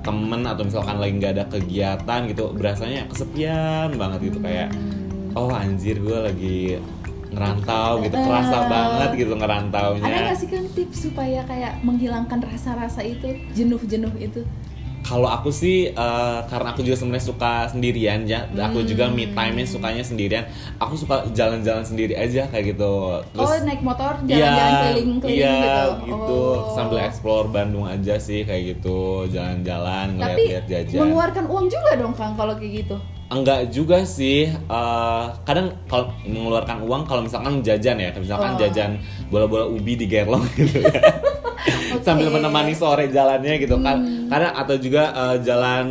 temen 0.00 0.44
atau 0.44 0.62
misalkan 0.62 0.96
lagi 1.00 1.12
nggak 1.16 1.32
ada 1.40 1.44
kegiatan 1.48 2.20
gitu, 2.28 2.52
berasanya 2.52 3.08
kesepian 3.08 3.96
banget 3.96 4.28
gitu 4.28 4.38
kayak 4.38 4.68
Hmm. 4.70 5.32
oh 5.34 5.50
anjir 5.50 5.98
gue 5.98 6.18
lagi 6.20 6.78
ngerantau 7.34 7.90
gitu, 8.00 8.14
Eh. 8.14 8.22
kerasa 8.22 8.58
banget 8.66 9.10
gitu 9.16 9.32
Ada 9.32 9.40
ngerantaunya. 9.40 10.06
nggak 10.08 10.36
sih 10.36 10.48
kan 10.48 10.64
tips 10.70 10.98
supaya 11.04 11.40
kayak 11.42 11.72
menghilangkan 11.80 12.38
rasa-rasa 12.40 13.00
itu, 13.00 13.26
jenuh-jenuh 13.52 14.14
itu? 14.18 14.42
Kalau 15.04 15.28
aku 15.28 15.52
sih 15.52 15.92
eh, 15.92 16.38
karena 16.48 16.72
aku 16.72 16.80
juga 16.80 16.96
sebenarnya 16.96 17.28
suka 17.28 17.68
sendirian 17.68 18.24
ya, 18.24 18.48
aku 18.48 18.80
Hmm. 18.80 18.88
juga 18.88 19.04
me 19.06 19.28
time 19.28 19.60
sukanya 19.62 20.00
sendirian. 20.00 20.48
Aku 20.78 20.96
suka 20.96 21.28
jalan-jalan 21.28 21.84
sendiri 21.84 22.16
aja 22.16 22.48
kayak 22.48 22.72
gitu. 22.72 23.20
oh 23.20 23.52
naik 23.60 23.84
motor 23.84 24.16
jalan-jalan 24.24 24.72
keliling-keliling 24.88 25.36
iya, 25.36 25.60
gitu. 25.92 26.08
gitu. 26.08 26.40
Oh. 26.40 26.72
Sambil 26.72 27.04
explore 27.04 27.52
Bandung 27.52 27.84
aja 27.84 28.16
sih 28.16 28.48
kayak 28.48 28.80
gitu, 28.80 29.28
jalan-jalan 29.28 30.16
ngeliat-liat 30.16 30.64
jajan. 30.64 31.00
mengeluarkan 31.04 31.44
uang 31.46 31.66
juga 31.68 31.90
dong 31.94 32.16
Kang 32.16 32.32
kalau 32.32 32.56
kayak 32.56 32.72
gitu. 32.80 32.96
Enggak 33.24 33.72
juga 33.72 34.04
sih. 34.04 34.46
Eh, 34.48 35.24
kadang 35.42 35.72
kalau 35.88 36.12
mengeluarkan 36.22 36.84
uang 36.84 37.02
kalau 37.04 37.24
misalkan 37.24 37.64
jajan 37.64 37.96
ya, 37.96 38.10
misalkan 38.14 38.54
Oh. 38.54 38.58
jajan 38.60 38.90
bola-bola 39.28 39.66
ubi 39.66 39.96
di 39.96 40.06
Gerlong 40.06 40.44
gitu 40.58 40.84
ya. 40.84 40.92
Sambil 42.00 42.28
menemani 42.28 42.72
sore 42.72 43.08
jalannya 43.08 43.56
gitu 43.56 43.78
kan. 43.78 43.96
Kadang 44.26 44.52
atau 44.54 44.76
juga 44.76 45.02
eh, 45.10 45.36
jalan 45.40 45.86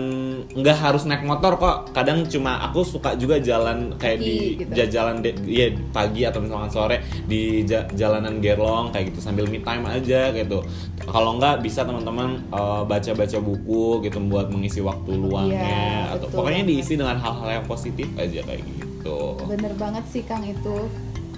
nggak 0.53 0.77
harus 0.79 1.03
naik 1.03 1.23
motor 1.23 1.55
kok. 1.55 1.89
Kadang 1.91 2.25
cuma 2.25 2.61
aku 2.61 2.83
suka 2.83 3.13
juga 3.13 3.37
jalan 3.37 3.95
kayak 3.95 4.17
Pagi 4.17 4.27
di 4.27 4.37
gitu. 4.55 4.71
ja- 4.71 4.89
jalan 4.91 5.15
de- 5.19 5.39
iya 5.43 5.65
pagi 5.89 6.21
atau 6.23 6.39
misalkan 6.39 6.69
sore 6.69 6.97
di 7.23 7.41
ja- 7.63 7.89
jalanan 7.89 8.37
Gerlong 8.37 8.89
kayak 8.89 9.09
gitu 9.09 9.19
sambil 9.19 9.45
me 9.45 9.57
time 9.57 9.81
aja 9.83 10.29
gitu. 10.29 10.61
Kalau 11.01 11.35
nggak 11.35 11.59
bisa 11.59 11.81
teman-teman 11.81 12.37
eh, 12.47 12.81
baca-baca 12.83 13.37
buku 13.39 13.83
gitu 14.01 14.17
buat 14.23 14.47
mengisi 14.47 14.79
waktu 14.79 15.09
luangnya 15.11 15.57
Iya, 15.57 16.13
atau 16.13 16.27
betul 16.27 16.37
pokoknya 16.37 16.61
banget. 16.61 16.77
diisi 16.77 16.93
dengan 16.95 17.17
hal-hal 17.17 17.49
yang 17.51 17.65
positif 17.65 18.07
aja 18.13 18.39
kayak 18.41 18.61
gitu. 18.61 19.19
Bener 19.43 19.73
banget 19.73 20.03
sih 20.07 20.21
Kang 20.21 20.41
itu 20.41 20.75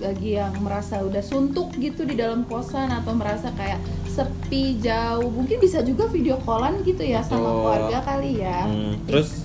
bagi 0.02 0.36
yang 0.36 0.52
merasa 0.60 1.00
udah 1.02 1.24
suntuk 1.24 1.72
gitu 1.80 2.04
di 2.04 2.20
dalam 2.20 2.44
kosan 2.46 2.92
atau 2.92 3.16
merasa 3.16 3.54
kayak 3.56 3.80
sepi 4.10 4.80
jauh. 4.84 5.32
Mungkin 5.32 5.58
bisa 5.62 5.80
juga 5.86 6.10
video 6.12 6.40
callan 6.44 6.84
gitu 6.84 7.04
ya 7.04 7.24
sama 7.24 7.48
Betul. 7.48 7.56
keluarga 7.62 8.00
kali 8.04 8.32
ya. 8.44 8.60
Hmm, 8.68 8.94
terus 9.08 9.45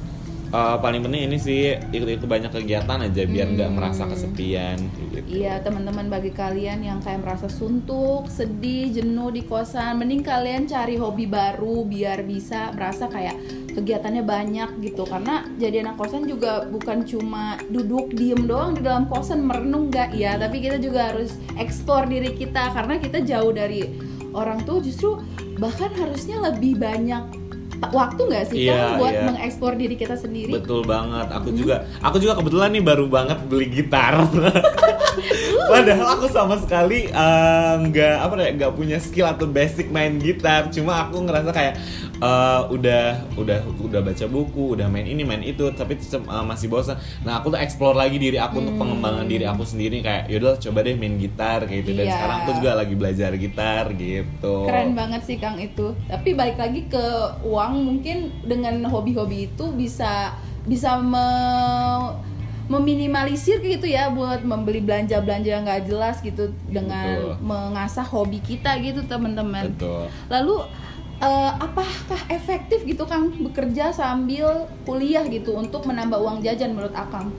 eh, 0.51 0.77
paling 0.83 1.01
penting 1.01 1.23
ini 1.31 1.39
sih 1.39 1.79
ikut-ikut 1.79 2.27
banyak 2.27 2.51
kegiatan 2.51 2.99
aja 3.01 3.23
biar 3.23 3.49
nggak 3.55 3.71
Hmm. 3.71 3.77
merasa 3.79 4.03
kesepian 4.05 4.79
gitu. 4.99 5.23
Iya 5.31 5.63
teman-teman 5.63 6.11
bagi 6.11 6.35
kalian 6.35 6.83
yang 6.83 6.99
kayak 6.99 7.23
merasa 7.23 7.47
suntuk, 7.47 8.27
sedih, 8.27 8.91
jenuh 8.91 9.31
di 9.31 9.47
kosan, 9.47 10.03
mending 10.03 10.27
kalian 10.27 10.67
cari 10.67 10.99
hobi 10.99 11.31
baru 11.31 11.87
biar 11.87 12.27
bisa 12.27 12.75
merasa 12.75 13.07
kayak 13.07 13.39
kegiatannya 13.71 14.27
banyak 14.27 14.71
gitu. 14.83 15.07
Karena 15.07 15.47
jadi 15.55 15.87
anak 15.87 16.03
kosan 16.03 16.27
juga 16.27 16.67
bukan 16.67 17.07
cuma 17.07 17.55
duduk 17.71 18.11
diem 18.11 18.43
doang 18.43 18.75
di 18.75 18.83
dalam 18.83 19.07
kosan 19.07 19.47
merenung 19.47 19.95
nggak 19.95 20.19
ya, 20.19 20.35
tapi 20.35 20.59
kita 20.59 20.83
juga 20.83 21.15
harus 21.15 21.39
eksplor 21.55 22.11
diri 22.11 22.35
kita 22.35 22.75
karena 22.75 22.99
kita 22.99 23.23
jauh 23.23 23.55
dari 23.55 23.87
orang 24.35 24.63
tuh 24.67 24.83
justru 24.83 25.23
bahkan 25.59 25.91
harusnya 25.95 26.43
lebih 26.43 26.79
banyak 26.79 27.40
waktu 27.83 28.21
nggak 28.21 28.45
sih 28.47 28.57
Iya, 28.63 28.77
Kang, 28.77 28.99
buat 29.01 29.15
iya. 29.15 29.25
mengeksplor 29.25 29.73
diri 29.75 29.95
kita 29.95 30.15
sendiri. 30.15 30.53
Betul 30.53 30.85
banget. 30.85 31.33
Aku 31.33 31.49
Hmm. 31.49 31.57
juga 31.57 31.75
aku 31.99 32.17
juga 32.19 32.37
kebetulan 32.37 32.69
nih 32.71 32.85
baru 32.85 33.07
banget 33.07 33.39
beli 33.49 33.67
gitar. 33.69 34.21
Padahal 35.71 36.07
aku 36.17 36.27
sama 36.27 36.59
sekali 36.59 37.07
eh, 37.07 37.75
nggak 37.81 38.17
apa 38.21 38.35
ya 38.39 38.51
nggak 38.55 38.73
punya 38.75 38.99
skill 38.99 39.27
atau 39.27 39.47
basic 39.47 39.89
main 39.89 40.19
gitar. 40.19 40.69
Cuma 40.69 41.07
aku 41.07 41.23
ngerasa 41.23 41.51
kayak 41.51 41.75
eh, 42.21 42.61
udah 42.69 43.05
udah 43.35 43.59
udah 43.81 44.01
baca 44.05 44.25
buku, 44.29 44.77
udah 44.77 44.87
main 44.87 45.09
ini 45.09 45.25
main 45.25 45.41
itu, 45.41 45.65
tapi 45.73 45.97
eh, 45.97 46.45
masih 46.45 46.69
bosan. 46.69 47.01
Nah 47.25 47.41
aku 47.41 47.49
tuh 47.49 47.61
explore 47.61 47.97
lagi 47.97 48.21
diri 48.21 48.37
aku 48.37 48.61
untuk 48.61 48.77
Hmm. 48.77 48.83
pengembangan 48.85 49.27
diri 49.27 49.45
aku 49.45 49.65
sendiri 49.65 50.05
kayak 50.05 50.29
yaudah 50.29 50.61
coba 50.61 50.79
deh 50.85 50.95
main 50.95 51.17
gitar 51.17 51.65
kayak 51.65 51.81
gitu. 51.83 51.91
Dan 51.97 52.05
Iya. 52.07 52.15
sekarang 52.15 52.37
aku 52.45 52.51
juga 52.61 52.71
lagi 52.77 52.95
belajar 52.95 53.31
gitar 53.35 53.85
gitu. 53.97 54.55
Keren 54.69 54.93
banget 54.93 55.23
sih 55.25 55.37
Kang 55.41 55.57
itu. 55.57 55.97
Tapi 56.07 56.37
balik 56.37 56.61
lagi 56.61 56.85
ke 56.87 57.05
uang 57.43 57.73
mungkin 57.81 58.31
dengan 58.45 58.85
hobi-hobi 58.85 59.49
itu 59.49 59.65
bisa 59.73 60.37
bisa 60.61 61.01
me- 61.01 62.13
meminimalisir 62.71 63.59
gitu 63.59 63.83
ya 63.83 64.15
buat 64.15 64.47
membeli 64.47 64.79
belanja-belanja 64.79 65.49
yang 65.51 65.67
nggak 65.67 65.91
jelas 65.91 66.23
gitu 66.23 66.55
dengan 66.71 67.35
Betul. 67.35 67.35
mengasah 67.43 68.07
hobi 68.07 68.39
kita 68.39 68.79
gitu 68.79 69.03
teman-teman. 69.11 69.75
Betul. 69.75 70.07
Lalu 70.31 70.71
eh, 71.21 71.53
apakah 71.61 72.21
efektif 72.33 72.83
gitu 72.89 73.05
Kang 73.05 73.31
bekerja 73.37 73.93
sambil 73.93 74.67
kuliah 74.89 75.25
gitu 75.29 75.55
untuk 75.57 75.85
menambah 75.85 76.17
uang 76.17 76.41
jajan 76.41 76.73
menurut 76.73 76.97
Akang? 76.97 77.33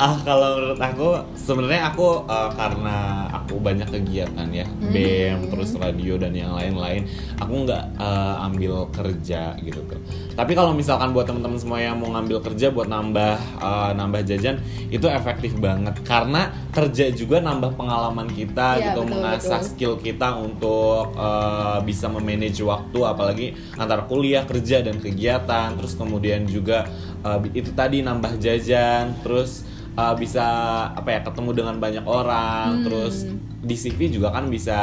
Ah 0.00 0.16
kalau 0.24 0.56
menurut 0.56 0.80
aku 0.80 1.08
sebenarnya 1.36 1.92
aku 1.92 2.24
eh, 2.24 2.50
karena 2.56 2.96
aku 3.36 3.60
banyak 3.60 3.84
kegiatan 3.84 4.48
ya 4.48 4.64
Hmm. 4.64 4.96
BEM 4.96 5.52
terus 5.52 5.76
radio 5.76 6.16
dan 6.16 6.32
yang 6.32 6.56
lain-lain 6.56 7.04
aku 7.36 7.68
nggak 7.68 7.84
eh, 8.00 8.46
ambil 8.48 8.88
kerja 8.88 9.60
gitu 9.60 9.84
tuh. 9.84 10.00
Tapi 10.32 10.56
kalau 10.56 10.72
misalkan 10.72 11.12
buat 11.12 11.28
teman-teman 11.28 11.60
semua 11.60 11.84
yang 11.84 12.00
mau 12.00 12.16
ngambil 12.16 12.40
kerja 12.40 12.72
buat 12.72 12.88
nambah 12.88 13.36
eh, 13.60 13.90
nambah 13.92 14.24
jajan 14.24 14.56
itu 14.88 15.04
efektif 15.04 15.52
banget 15.60 16.00
karena 16.00 16.48
kerja 16.72 17.12
juga 17.12 17.44
nambah 17.44 17.76
pengalaman 17.76 18.32
kita 18.32 18.80
Iya, 18.80 18.84
gitu 18.96 19.04
betul, 19.04 19.12
mengasah 19.12 19.60
betul. 19.60 19.68
skill 19.68 19.94
kita 20.00 20.28
untuk 20.32 21.12
eh, 21.12 21.78
bisa 21.84 22.08
memanage 22.08 22.64
waktu 22.64 22.98
apalagi 23.04 23.46
antara 23.76 24.08
kuliah 24.08 24.48
kerja 24.48 24.80
dan 24.80 24.96
kegiatan 24.96 25.76
terus 25.76 25.92
kemudian 25.92 26.48
juga 26.48 26.88
eh, 27.20 27.38
itu 27.52 27.68
tadi 27.76 28.00
nambah 28.00 28.40
jajan 28.40 29.12
terus 29.20 29.68
eh, 29.92 30.14
bisa 30.16 30.46
apa 30.90 31.08
ya 31.10 31.20
ketemu 31.22 31.50
dengan 31.52 31.76
banyak 31.76 32.04
orang 32.04 32.66
Hmm. 32.70 32.84
terus 32.84 33.26
di 33.60 33.74
CV 33.74 34.08
juga 34.10 34.32
kan 34.32 34.48
bisa 34.48 34.78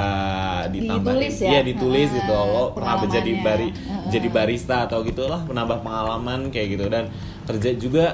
ditambahin 0.70 1.18
Ditulis 1.18 1.36
ya? 1.40 1.50
iya 1.50 1.62
ditulis 1.62 2.08
Ah, 2.08 2.16
gitu 2.16 2.34
lo 2.34 2.64
pernah 2.72 2.94
jadi 3.04 3.32
bari 3.42 3.68
Ah. 3.74 4.06
jadi 4.08 4.28
barista 4.28 4.86
atau 4.86 5.02
gitulah 5.02 5.42
menambah 5.44 5.82
pengalaman 5.82 6.54
kayak 6.54 6.78
gitu 6.78 6.86
dan 6.86 7.10
kerja 7.44 7.74
juga 7.74 8.06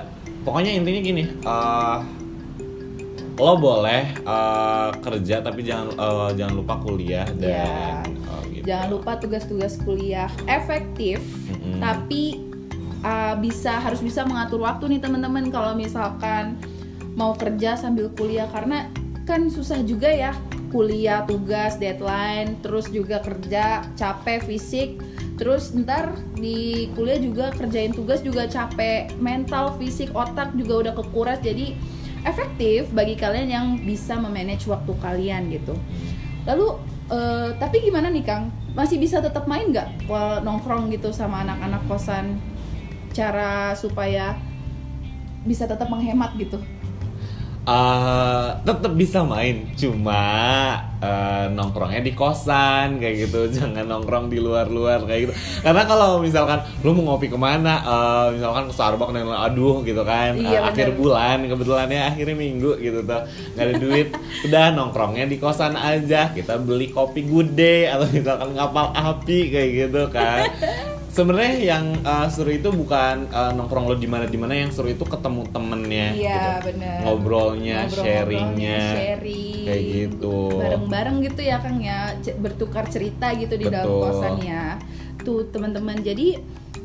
pokoknya 0.41 0.71
intinya 0.73 1.01
gini 1.01 1.23
eh, 1.27 1.97
lo 3.33 3.57
boleh 3.57 4.03
eh, 4.15 4.89
kerja 4.99 5.41
tapi 5.41 5.61
jangan 5.61 5.87
eh, 5.91 6.29
jangan 6.37 6.53
lupa 6.55 6.77
kuliah 6.77 7.25
dan 7.35 8.05
oh, 8.23 8.41
gitu. 8.47 8.63
Jangan 8.63 8.87
lupa 8.89 9.11
tugas-tugas 9.17 9.81
kuliah 9.81 10.29
efektif, 10.45 11.19
Mm-mm. 11.49 11.81
tapi 11.81 12.39
uh, 13.03 13.35
bisa 13.35 13.75
harus 13.75 13.99
bisa 13.99 14.23
mengatur 14.23 14.63
waktu 14.63 14.87
nih 14.87 15.01
teman-teman 15.01 15.49
kalau 15.49 15.75
misalkan 15.75 16.55
mau 17.13 17.37
kerja 17.37 17.77
sambil 17.77 18.09
kuliah 18.13 18.49
karena 18.49 18.89
kan 19.23 19.47
susah 19.47 19.81
juga 19.85 20.09
ya 20.11 20.35
kuliah 20.73 21.23
tugas 21.29 21.77
deadline 21.77 22.57
terus 22.65 22.89
juga 22.89 23.21
kerja 23.21 23.85
capek 23.93 24.41
fisik 24.43 24.97
terus 25.37 25.73
ntar 25.73 26.17
di 26.33 26.89
kuliah 26.97 27.21
juga 27.21 27.53
kerjain 27.53 27.93
tugas 27.93 28.25
juga 28.25 28.49
capek 28.49 29.13
mental 29.21 29.77
fisik 29.77 30.09
otak 30.13 30.53
juga 30.57 30.89
udah 30.89 30.93
kekuras 30.97 31.39
jadi 31.41 31.77
efektif 32.25 32.89
bagi 32.91 33.13
kalian 33.13 33.49
yang 33.49 33.67
bisa 33.85 34.17
memanage 34.17 34.65
waktu 34.65 34.93
kalian 34.99 35.53
gitu 35.53 35.77
Lalu 36.43 36.67
eh, 37.11 37.49
tapi 37.55 37.83
gimana 37.83 38.11
nih 38.11 38.23
Kang? 38.23 38.51
Masih 38.75 38.99
bisa 38.99 39.23
tetap 39.23 39.47
main 39.47 39.71
nggak 39.71 40.09
nongkrong 40.43 40.91
gitu 40.91 41.13
sama 41.15 41.45
anak-anak 41.45 41.81
kosan? 41.87 42.39
Cara 43.13 43.77
supaya 43.77 44.35
bisa 45.45 45.69
tetap 45.69 45.87
menghemat 45.87 46.35
gitu. 46.35 46.59
Eh, 47.63 48.47
tetap 48.67 48.91
bisa 48.91 49.23
main 49.23 49.63
cuma 49.79 50.19
eh, 50.99 51.47
nongkrongnya 51.47 52.03
di 52.03 52.11
kosan 52.11 52.99
kayak 52.99 53.15
gitu. 53.23 53.47
Jangan 53.55 53.87
nongkrong 53.87 54.27
di 54.27 54.43
luar-luar 54.43 55.07
kayak 55.07 55.19
gitu. 55.23 55.33
Karena 55.63 55.87
kalau 55.87 56.19
misalkan 56.19 56.59
lu 56.83 56.91
mau 56.91 57.15
ngopi 57.15 57.31
ke 57.31 57.39
mana 57.39 57.79
eh, 57.79 58.27
misalkan 58.35 58.67
ke 58.67 58.73
Starbucks 58.75 59.15
dan 59.15 59.31
aduh 59.31 59.79
gitu 59.87 60.03
kan. 60.03 60.35
Iya, 60.35 60.59
eh, 60.59 60.67
akhir 60.75 60.99
bulan 60.99 61.47
kebetulannya 61.47 62.03
akhirnya 62.03 62.35
minggu 62.35 62.83
gitu 62.83 62.99
tuh. 63.07 63.31
Nggak 63.55 63.63
ada 63.63 63.75
duit 63.79 64.07
udah 64.51 64.65
nongkrongnya 64.75 65.25
di 65.31 65.39
kosan 65.39 65.79
aja. 65.79 66.35
Kita 66.35 66.59
beli 66.59 66.91
kopi 66.91 67.23
gude 67.23 67.87
atau 67.87 68.11
misalkan 68.11 68.51
kapal 68.59 68.91
api 68.91 69.39
kayak 69.55 69.69
gitu 69.71 70.11
kan 70.11 70.51
sebenarnya 71.13 71.53
yang 71.61 71.85
eh, 71.95 72.27
seru 72.27 72.49
itu 72.49 72.69
bukan 72.69 73.29
eh, 73.29 73.51
nongkrong 73.53 73.85
lo 73.85 73.95
di 73.95 74.09
mana 74.09 74.25
di 74.25 74.35
mana 74.35 74.57
yang 74.57 74.73
seru 74.73 74.89
itu 74.89 75.05
ketemu 75.05 75.45
temennya 75.47 76.07
Iya 76.11 76.33
gitu 76.33 76.49
bener. 76.67 76.97
ngobrolnya, 77.05 77.77
Ngobrol-ngobrolnya, 77.85 77.93
sharingnya, 77.93 78.79
sharing, 78.91 79.63
kayak 79.63 79.83
gitu. 79.85 80.37
Bareng-bareng 80.57 81.15
gitu 81.21 81.41
ya 81.41 81.57
Kang 81.61 81.77
ya, 81.79 81.99
c- 82.19 82.35
bertukar 82.35 82.89
cerita 82.89 83.29
gitu 83.33 83.53
di 83.53 83.69
dalam 83.69 83.85
Betul. 83.87 84.01
kosan 84.03 84.35
ya. 84.41 84.65
Tuh 85.21 85.47
teman-teman, 85.47 86.01
jadi 86.01 86.41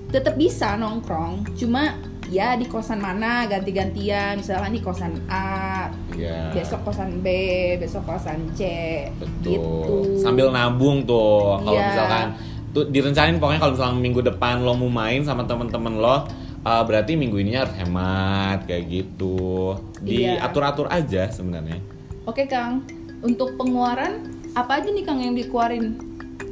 tetap 0.08 0.36
bisa 0.36 0.76
nongkrong, 0.76 1.52
cuma 1.54 1.96
ya 2.28 2.52
di 2.54 2.64
kosan 2.64 3.00
mana 3.00 3.44
ganti-gantian, 3.44 4.36
misalkan 4.36 4.72
di 4.72 4.80
kosan 4.80 5.16
A, 5.26 5.88
Iya. 6.12 6.52
besok 6.52 6.84
kosan 6.84 7.20
B, 7.20 7.28
besok 7.76 8.04
kosan 8.04 8.52
C, 8.52 8.60
Betul. 9.16 9.48
gitu. 9.48 9.96
Sambil 10.16 10.48
nabung 10.48 11.04
tuh. 11.04 11.56
Kalau 11.58 11.72
Iya. 11.74 11.88
misalkan 11.88 12.26
tuh 12.72 12.88
direncanain 12.88 13.40
pokoknya 13.40 13.60
kalau 13.60 13.72
misalkan 13.74 13.98
minggu 14.00 14.20
depan 14.24 14.60
lo 14.60 14.76
mau 14.76 14.90
main 14.90 15.24
sama 15.24 15.44
temen-temen 15.48 15.98
lo, 15.98 16.28
uh, 16.64 16.82
berarti 16.84 17.16
minggu 17.16 17.40
ini 17.40 17.56
harus 17.56 17.74
hemat 17.76 18.68
kayak 18.68 18.84
gitu. 18.88 19.78
Iya. 20.04 20.42
Diatur-atur 20.42 20.86
aja 20.92 21.28
sebenarnya. 21.32 21.80
Oke 22.28 22.44
Kang, 22.44 22.84
untuk 23.24 23.56
pengeluaran 23.56 24.36
apa 24.52 24.82
aja 24.82 24.88
nih 24.92 25.04
Kang 25.04 25.20
yang 25.22 25.32
dikeluarin 25.32 25.96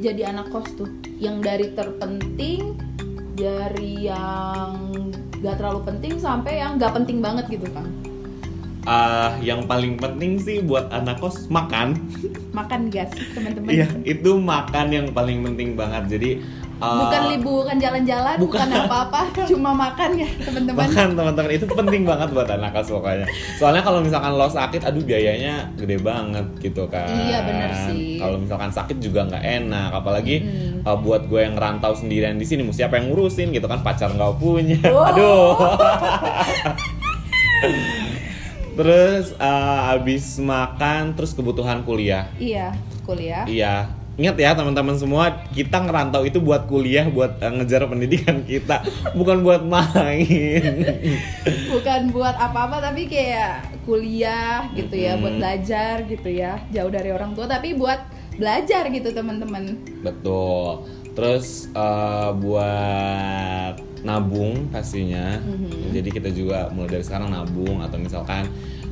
jadi 0.00 0.32
anak 0.32 0.52
kos 0.52 0.72
tuh? 0.76 0.88
Yang 1.16 1.36
dari 1.44 1.66
terpenting, 1.72 2.76
dari 3.36 4.08
yang 4.08 4.72
gak 5.40 5.60
terlalu 5.60 5.80
penting 5.84 6.16
sampai 6.16 6.60
yang 6.60 6.80
gak 6.80 6.96
penting 6.96 7.20
banget 7.20 7.48
gitu 7.52 7.68
Kang. 7.72 7.88
Ah, 8.86 9.34
yang 9.42 9.66
paling 9.66 9.98
penting 9.98 10.38
sih 10.38 10.62
buat 10.62 10.88
anak 10.94 11.20
kos 11.20 11.50
makan. 11.52 11.98
Makan 12.56 12.80
gas 12.88 13.12
teman-teman. 13.36 13.68
Iya, 13.68 13.86
itu 14.08 14.30
makan 14.40 14.86
yang 14.88 15.06
paling 15.12 15.44
penting 15.44 15.76
banget. 15.76 16.16
Jadi 16.16 16.30
uh, 16.80 17.04
bukan 17.04 17.22
liburan 17.36 17.76
jalan-jalan 17.80 18.36
bukan 18.40 18.68
bukan. 18.68 18.84
apa-apa 18.88 19.20
cuma 19.50 19.70
makan 19.72 20.10
ya 20.20 20.28
teman-teman 20.40 20.80
Bahkan 20.88 21.08
teman-teman 21.16 21.50
itu 21.52 21.66
penting 21.68 22.02
banget 22.04 22.28
buat 22.32 22.48
anak 22.48 22.70
kos 22.72 22.88
pokoknya. 22.92 23.26
Soalnya 23.60 23.82
kalau 23.84 24.00
misalkan 24.00 24.32
lo 24.36 24.48
sakit, 24.48 24.82
aduh 24.84 25.04
biayanya 25.04 25.68
gede 25.76 26.00
banget 26.00 26.46
gitu 26.60 26.88
kan. 26.88 27.08
Iya, 27.12 27.44
bener 27.44 27.70
sih. 27.88 28.16
Kalau 28.20 28.36
misalkan 28.40 28.70
sakit 28.72 28.96
juga 29.00 29.28
nggak 29.28 29.44
enak, 29.44 29.90
apalagi 29.92 30.36
Mm-mm. 30.42 30.88
uh, 30.88 30.96
buat 30.96 31.28
gue 31.28 31.40
yang 31.44 31.54
ngerantau 31.56 31.92
sendirian 31.96 32.36
di 32.40 32.46
sini, 32.48 32.64
mesti 32.64 32.84
siapa 32.84 33.00
yang 33.00 33.12
ngurusin 33.12 33.52
gitu 33.52 33.68
kan? 33.68 33.80
Pacar 33.80 34.12
nggak 34.12 34.36
punya. 34.40 34.80
Wow. 34.88 35.08
Aduh. 35.12 35.52
terus 38.76 39.32
uh, 39.40 39.92
abis 39.96 40.36
makan, 40.38 41.16
terus 41.16 41.32
kebutuhan 41.32 41.80
kuliah. 41.82 42.28
iya 42.36 42.76
kuliah 43.08 43.48
Iya. 43.48 43.90
Ingat 44.16 44.36
ya 44.40 44.56
teman-teman 44.56 44.96
semua, 44.96 45.44
kita 45.52 45.76
ngerantau 45.76 46.24
itu 46.24 46.40
buat 46.40 46.64
kuliah, 46.64 47.04
buat 47.04 47.36
uh, 47.36 47.52
ngejar 47.52 47.84
pendidikan 47.84 48.40
kita, 48.48 48.80
bukan 49.12 49.44
buat 49.44 49.60
main. 49.60 50.88
bukan 51.76 52.00
buat 52.16 52.32
apa-apa 52.32 52.80
tapi 52.80 53.08
kayak 53.12 53.76
kuliah 53.84 54.66
gitu 54.72 54.96
ya 54.96 55.20
buat 55.20 55.36
Mm-mm. 55.36 55.40
belajar 55.40 55.94
gitu 56.08 56.28
ya 56.32 56.58
jauh 56.74 56.90
dari 56.90 57.12
orang 57.14 57.36
tua 57.36 57.46
tapi 57.46 57.76
buat 57.78 58.02
belajar 58.36 58.88
gitu 58.92 59.12
teman-teman 59.14 59.78
Betul. 60.02 60.84
Terus 61.16 61.72
uh, 61.72 62.36
buat 62.36 63.80
nabung 64.04 64.68
pastinya. 64.70 65.40
Mhm. 65.42 65.96
Jadi 65.96 66.08
kita 66.12 66.30
juga 66.30 66.68
mulai 66.70 67.00
dari 67.00 67.04
sekarang 67.04 67.32
nabung 67.32 67.80
atau 67.82 67.96
misalkan 67.96 68.46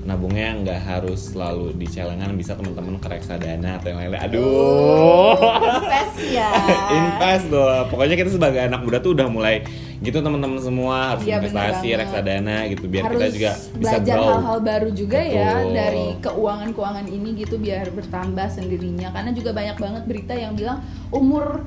nabungnya 0.04 0.52
nggak 0.60 0.80
harus 0.84 1.32
selalu 1.32 1.72
di 1.80 1.88
celengan 1.88 2.28
bisa 2.36 2.52
teman-teman 2.52 3.00
ke 3.00 3.08
reksadana 3.08 3.80
atau 3.80 3.88
yang 3.92 3.98
lain-lain. 4.04 4.22
Aduh. 4.28 5.32
invest 5.64 6.16
ya 6.28 6.50
Invest 6.98 7.44
tuh. 7.48 7.88
Pokoknya 7.88 8.16
kita 8.16 8.30
sebagai 8.32 8.60
anak 8.68 8.80
muda 8.84 9.00
tuh 9.00 9.16
udah 9.16 9.28
mulai 9.28 9.64
gitu 10.04 10.20
teman-teman 10.20 10.60
semua 10.60 11.16
harus 11.16 11.24
bener 11.24 11.40
investasi 11.40 11.88
reksadana 11.96 12.68
gitu 12.68 12.84
biar 12.92 13.08
harus 13.08 13.16
kita 13.16 13.28
juga 13.32 13.52
bisa 13.56 13.96
belajar 13.96 14.16
hal-hal 14.20 14.58
baru 14.60 14.88
juga 14.92 15.20
ya 15.24 15.52
Betul. 15.64 15.72
dari 15.72 16.06
keuangan-keuangan 16.20 17.06
ini 17.08 17.28
gitu 17.40 17.56
biar 17.56 17.86
bertambah 17.88 18.46
sendirinya 18.52 19.08
karena 19.16 19.30
juga 19.32 19.50
banyak 19.56 19.76
banget 19.80 20.02
berita 20.04 20.34
yang 20.36 20.52
bilang 20.52 20.84
umur 21.08 21.64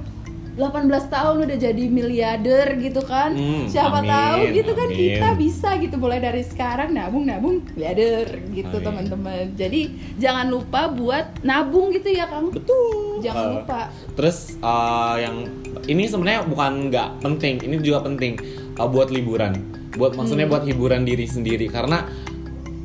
18 0.57 0.89
tahun 1.13 1.35
udah 1.45 1.57
jadi 1.61 1.83
miliarder 1.85 2.81
gitu 2.81 3.05
kan. 3.05 3.37
Hmm, 3.37 3.69
siapa 3.69 4.01
amin, 4.01 4.09
tahu 4.09 4.39
gitu 4.57 4.71
kan 4.73 4.89
amin. 4.89 4.97
kita 4.97 5.29
bisa 5.37 5.69
gitu 5.77 5.95
mulai 6.01 6.17
dari 6.17 6.41
sekarang 6.41 6.97
nabung 6.97 7.29
nabung 7.29 7.61
miliarder 7.77 8.41
gitu 8.51 8.75
teman-teman. 8.81 9.53
Jadi 9.53 9.93
jangan 10.17 10.49
lupa 10.49 10.89
buat 10.89 11.45
nabung 11.45 11.93
gitu 11.93 12.09
ya 12.09 12.25
kang. 12.25 12.49
Betul. 12.49 13.21
jangan 13.21 13.45
Uh, 13.45 13.53
lupa. 13.61 13.79
Terus 14.17 14.57
uh, 14.65 15.15
yang 15.21 15.45
ini 15.85 16.09
sebenarnya 16.09 16.41
bukan 16.49 16.89
nggak 16.89 17.09
penting, 17.21 17.55
ini 17.61 17.75
juga 17.79 18.01
penting 18.01 18.41
uh, 18.81 18.89
buat 18.89 19.13
liburan, 19.13 19.53
buat 19.93 20.17
maksudnya 20.17 20.49
Hmm. 20.49 20.53
buat 20.57 20.63
hiburan 20.65 21.05
diri 21.05 21.29
sendiri. 21.29 21.69
Karena 21.69 22.01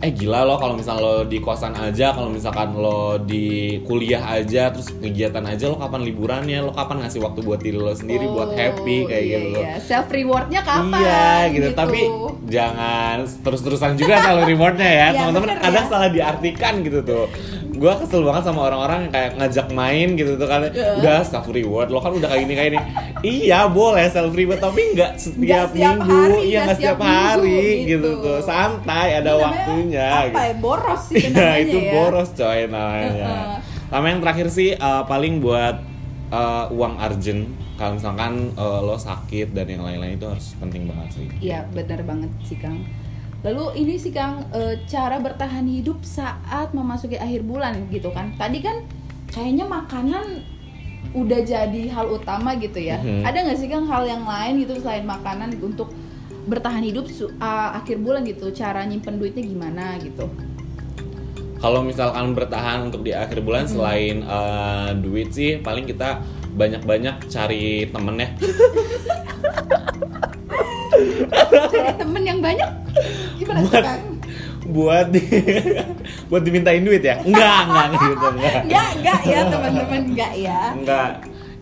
eh 0.02 0.10
gila 0.10 0.42
loh 0.42 0.58
kalau 0.58 0.74
misal 0.74 0.98
lo 0.98 1.22
di 1.22 1.38
kosan 1.38 1.78
aja, 1.78 2.10
kalau 2.10 2.26
misalkan 2.26 2.74
lo 2.74 3.22
di 3.22 3.78
kuliah 3.86 4.18
aja, 4.34 4.74
terus 4.74 4.90
kegiatan 4.90 5.46
aja 5.46 5.70
lo 5.70 5.78
kapan 5.78 6.02
liburannya, 6.02 6.58
lo 6.58 6.74
kapan 6.74 7.06
ngasih 7.06 7.22
waktu 7.22 7.38
buat 7.46 7.62
diri 7.62 7.78
lo 7.78 7.94
sendiri, 7.94 8.26
buat 8.26 8.50
happy 8.50 9.06
kayak 9.06 9.22
iya, 9.22 9.38
gitu 9.46 9.60
iya. 9.62 9.74
self 9.78 10.10
rewardnya 10.10 10.60
kapan 10.66 11.06
Iya 11.06 11.30
gitu. 11.54 11.68
tapi 11.78 12.00
jangan 12.50 13.30
terus-terusan 13.46 13.94
juga 13.94 14.18
selalu 14.26 14.42
rewardnya 14.50 14.90
ya 14.90 15.06
Iya, 15.06 15.18
teman-teman 15.22 15.48
bener 15.54 15.58
kadang 15.62 15.86
ya. 15.86 15.90
salah 15.90 16.10
diartikan 16.10 16.74
gitu 16.82 16.98
tuh 17.06 17.24
gue 17.82 17.92
kesel 17.98 18.22
banget 18.22 18.42
sama 18.46 18.60
orang-orang 18.70 19.10
yang 19.10 19.12
kayak 19.12 19.30
ngajak 19.42 19.66
main 19.74 20.08
gitu 20.14 20.38
tuh 20.38 20.46
kan 20.46 20.70
Iya. 20.70 21.02
udah 21.02 21.18
self 21.26 21.50
reward 21.50 21.90
lo 21.90 21.98
kan 21.98 22.14
udah 22.14 22.30
kayak 22.30 22.42
gini 22.46 22.54
kayak 22.54 22.70
ini 22.70 22.80
iya 23.26 23.66
boleh 23.66 24.06
self 24.06 24.30
reward 24.30 24.62
tapi 24.62 24.94
nggak 24.94 25.18
setiap 25.18 25.74
setiap 25.74 25.98
minggu 25.98 26.14
hari, 26.14 26.38
iya 26.46 26.58
nggak 26.62 26.78
setiap 26.78 26.94
setiap 26.94 26.98
minggu, 27.02 27.18
hari 27.26 27.62
gitu. 27.82 27.90
gitu. 27.90 28.08
tuh 28.22 28.38
santai 28.46 29.08
ada 29.18 29.30
namanya 29.34 29.42
waktunya 29.42 30.06
apa 30.06 30.22
gitu. 30.22 30.38
ya 30.38 30.54
boros 30.62 31.02
sih 31.10 31.24
Iya 31.26 31.30
namanya 31.34 31.58
itu 31.58 31.78
ya 31.82 31.90
boros 31.90 32.30
coy 32.32 32.60
namanya. 32.70 33.30
Sama 33.90 34.06
yang 34.08 34.20
terakhir 34.22 34.46
sih 34.48 34.70
uh, 34.72 35.02
paling 35.04 35.34
buat 35.42 35.76
uh, 36.32 36.64
uang 36.72 36.94
urgent. 36.96 37.44
Kalau 37.76 37.98
misalkan 37.98 38.54
uh, 38.54 38.78
lo 38.80 38.94
sakit 38.94 39.52
dan 39.52 39.66
yang 39.66 39.82
lain-lain 39.82 40.14
itu 40.16 40.26
harus 40.28 40.54
penting 40.56 40.86
banget 40.86 41.08
sih. 41.18 41.26
Iya 41.42 41.66
benar 41.74 42.00
banget 42.06 42.30
sih 42.46 42.56
Kang. 42.56 42.78
Lalu 43.42 43.64
ini 43.82 43.94
sih 43.98 44.14
Kang 44.14 44.46
eh, 44.54 44.78
cara 44.86 45.18
bertahan 45.18 45.66
hidup 45.66 46.06
saat 46.06 46.70
memasuki 46.70 47.18
akhir 47.18 47.42
bulan 47.42 47.90
gitu 47.90 48.14
kan. 48.14 48.34
Tadi 48.38 48.62
kan 48.62 48.86
kayaknya 49.34 49.66
makanan 49.66 50.46
udah 51.12 51.40
jadi 51.42 51.82
hal 51.90 52.06
utama 52.14 52.54
gitu 52.54 52.78
ya. 52.78 53.02
Mhm. 53.02 53.26
Ada 53.26 53.38
nggak 53.42 53.58
sih 53.58 53.66
Kang 53.66 53.90
hal 53.90 54.06
yang 54.06 54.22
lain 54.22 54.62
gitu 54.62 54.78
selain 54.78 55.02
makanan 55.02 55.58
untuk 55.58 55.90
bertahan 56.46 56.86
hidup 56.86 57.10
ah, 57.42 57.82
akhir 57.82 57.98
bulan 57.98 58.22
gitu. 58.22 58.54
Cara 58.54 58.86
nyimpen 58.86 59.18
duitnya 59.18 59.42
gimana 59.42 59.98
gitu. 59.98 60.30
Kalau 61.58 61.82
misalkan 61.82 62.34
bertahan 62.34 62.90
untuk 62.90 63.06
di 63.06 63.14
akhir 63.14 63.38
bulan 63.42 63.70
Hmm. 63.70 63.74
selain 63.78 64.16
uh, 64.26 64.98
duit 64.98 65.30
sih 65.30 65.62
paling 65.62 65.86
kita 65.86 66.18
banyak-banyak 66.58 67.30
cari 67.30 67.86
temen 67.86 68.18
ya. 68.18 68.28
Cari 71.72 71.92
temen 71.98 72.22
yang 72.22 72.38
banyak 72.42 72.81
Buat- 73.58 74.00
buat 74.62 75.06
di, 75.10 75.22
buat 76.30 76.42
dimintain 76.42 76.80
duit 76.80 77.02
ya? 77.02 77.18
Enggak, 77.20 77.58
enggak 77.66 77.86
gitu 77.92 78.26
enggak. 78.30 78.54
Enggak, 78.64 78.88
enggak 78.96 79.20
ya 79.26 79.38
teman-teman, 79.50 80.00
enggak 80.08 80.32
ya. 80.38 80.60
Enggak. 80.72 81.10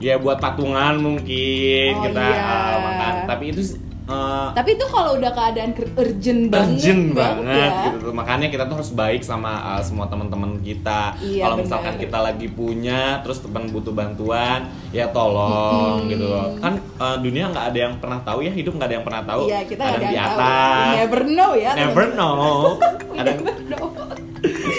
Ya 0.00 0.14
buat 0.16 0.38
patungan 0.38 0.94
mungkin 0.96 1.92
Oh, 1.96 2.02
kita 2.08 2.20
iya. 2.24 2.40
uh, 2.40 2.76
makan. 2.80 3.12
Tapi 3.28 3.44
itu 3.52 3.62
uh, 4.10 4.50
Tapi 4.52 4.70
itu 4.74 4.86
kalau 4.90 5.16
udah 5.16 5.30
keadaan 5.30 5.70
urgent 5.94 6.42
banget, 6.50 6.74
urgent 6.76 7.04
banget 7.14 7.70
ya. 7.70 7.82
gitu 7.86 7.96
tuh. 8.10 8.12
Makanya 8.12 8.46
kita 8.50 8.64
tuh 8.66 8.76
harus 8.82 8.92
baik 8.92 9.22
sama 9.22 9.78
uh, 9.78 9.82
semua 9.86 10.10
teman-teman 10.10 10.58
kita. 10.60 11.14
Iya, 11.22 11.46
Kalau 11.46 11.56
misalkan 11.62 11.94
kita 11.96 12.18
lagi 12.18 12.50
punya 12.50 13.22
terus 13.22 13.38
teman 13.40 13.70
butuh 13.70 13.94
bantuan, 13.94 14.66
ya 14.90 15.06
tolong 15.14 16.04
Mm-mm. 16.04 16.10
gitu 16.10 16.26
loh. 16.26 16.58
Kan 16.58 16.82
uh, 16.98 17.16
dunia 17.22 17.48
nggak 17.54 17.66
ada 17.70 17.78
yang 17.78 17.94
pernah 18.02 18.18
tahu 18.26 18.42
ya, 18.42 18.52
hidup 18.52 18.74
nggak 18.74 18.88
ada 18.90 18.96
yang 18.98 19.06
pernah 19.06 19.22
tahu. 19.22 19.42
Iya, 19.46 19.60
kita 19.64 19.82
ada 19.86 19.94
yang 20.02 20.12
di 20.12 20.18
atas. 20.18 20.36
tahu. 20.36 20.90
Never 20.98 21.22
know 21.30 21.50
ya. 21.54 21.70
Never 21.78 22.04
know. 22.18 22.50
Ada 23.20 23.36
never 23.36 23.56
know. 23.68 23.86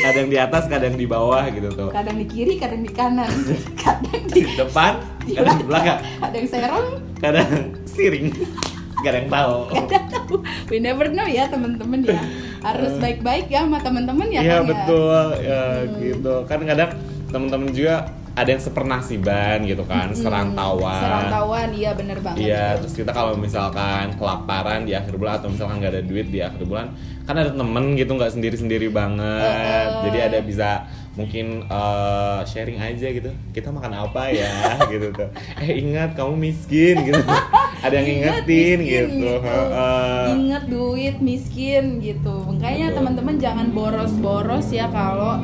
ada 0.02 0.18
yang 0.18 0.32
di 0.34 0.40
atas, 0.42 0.66
kadang 0.66 0.98
di 0.98 1.06
bawah 1.06 1.46
gitu 1.54 1.70
tuh. 1.78 1.90
Kadang 1.94 2.18
di 2.18 2.26
kiri, 2.26 2.58
kadang 2.58 2.82
di 2.82 2.90
kanan, 2.90 3.30
kadang 3.86 4.24
Di 4.26 4.42
di, 4.42 4.58
depan, 4.58 4.98
di 5.22 5.38
kadang 5.38 5.62
di 5.62 5.66
belakang, 5.70 6.00
Ada 6.18 6.36
yang 6.42 6.50
serong, 6.50 6.88
kadang 7.22 7.50
siring. 7.86 8.34
Gak 9.02 9.12
ada 9.12 9.20
yang 9.20 9.32
tahu. 9.38 9.56
We 10.68 10.78
never 10.78 11.08
know 11.08 11.26
ya 11.26 11.46
teman-teman 11.46 12.02
ya. 12.04 12.22
Harus 12.62 12.96
baik-baik 12.98 13.48
ya 13.48 13.66
sama 13.66 13.80
teman-teman 13.80 14.28
ya. 14.28 14.40
Iya 14.40 14.54
Kang, 14.54 14.64
ya? 14.64 14.70
betul 14.70 15.24
ya 15.40 15.62
Hmm. 15.82 15.98
gitu 16.00 16.34
kan 16.46 16.60
kadang 16.62 16.92
teman-teman 17.28 17.70
juga 17.70 17.96
ada 18.32 18.48
yang 18.48 18.64
sepernasiban 18.64 19.60
gitu 19.66 19.84
kan 19.84 20.08
Hmm, 20.08 20.16
serantauan 20.16 21.04
Serantauan, 21.04 21.68
iya 21.74 21.92
bener 21.92 22.16
banget. 22.18 22.40
Iya, 22.42 22.80
terus 22.80 22.96
kita 22.96 23.12
kalau 23.12 23.36
misalkan 23.36 24.16
kelaparan 24.16 24.84
di 24.84 24.96
akhir 24.96 25.20
bulan 25.20 25.40
atau 25.40 25.52
misalkan 25.52 25.84
nggak 25.84 25.92
ada 25.92 26.02
duit 26.02 26.28
di 26.28 26.40
akhir 26.40 26.64
bulan, 26.64 26.96
kan 27.22 27.36
ada 27.36 27.52
temen 27.52 27.86
gitu 27.94 28.08
nggak 28.10 28.32
sendiri-sendiri 28.32 28.88
banget. 28.88 29.28
Uh-uh. 29.92 30.04
Jadi 30.08 30.18
ada 30.22 30.40
bisa 30.40 30.70
mungkin 31.12 31.68
eh, 31.68 32.40
sharing 32.46 32.80
aja 32.80 33.08
gitu. 33.12 33.30
Kita 33.52 33.68
makan 33.68 34.00
apa 34.00 34.32
ya 34.32 34.48
gitu 34.96 35.12
tuh. 35.12 35.28
Eh 35.60 35.84
ingat 35.84 36.16
kamu 36.16 36.40
miskin 36.42 37.04
gitu. 37.04 37.20
ada 37.82 37.96
yang 37.98 38.08
Ingat 38.08 38.46
ingetin 38.46 38.78
miskin 38.78 38.86
gitu. 38.86 39.32
Heeh. 39.42 40.26
Ingat 40.38 40.64
duit 40.70 41.16
miskin 41.18 41.84
gitu. 41.98 42.36
Makanya 42.46 42.88
Betul. 42.94 42.98
teman-teman 43.02 43.36
jangan 43.42 43.68
boros-boros 43.74 44.68
ya 44.70 44.86
kalau 44.94 45.42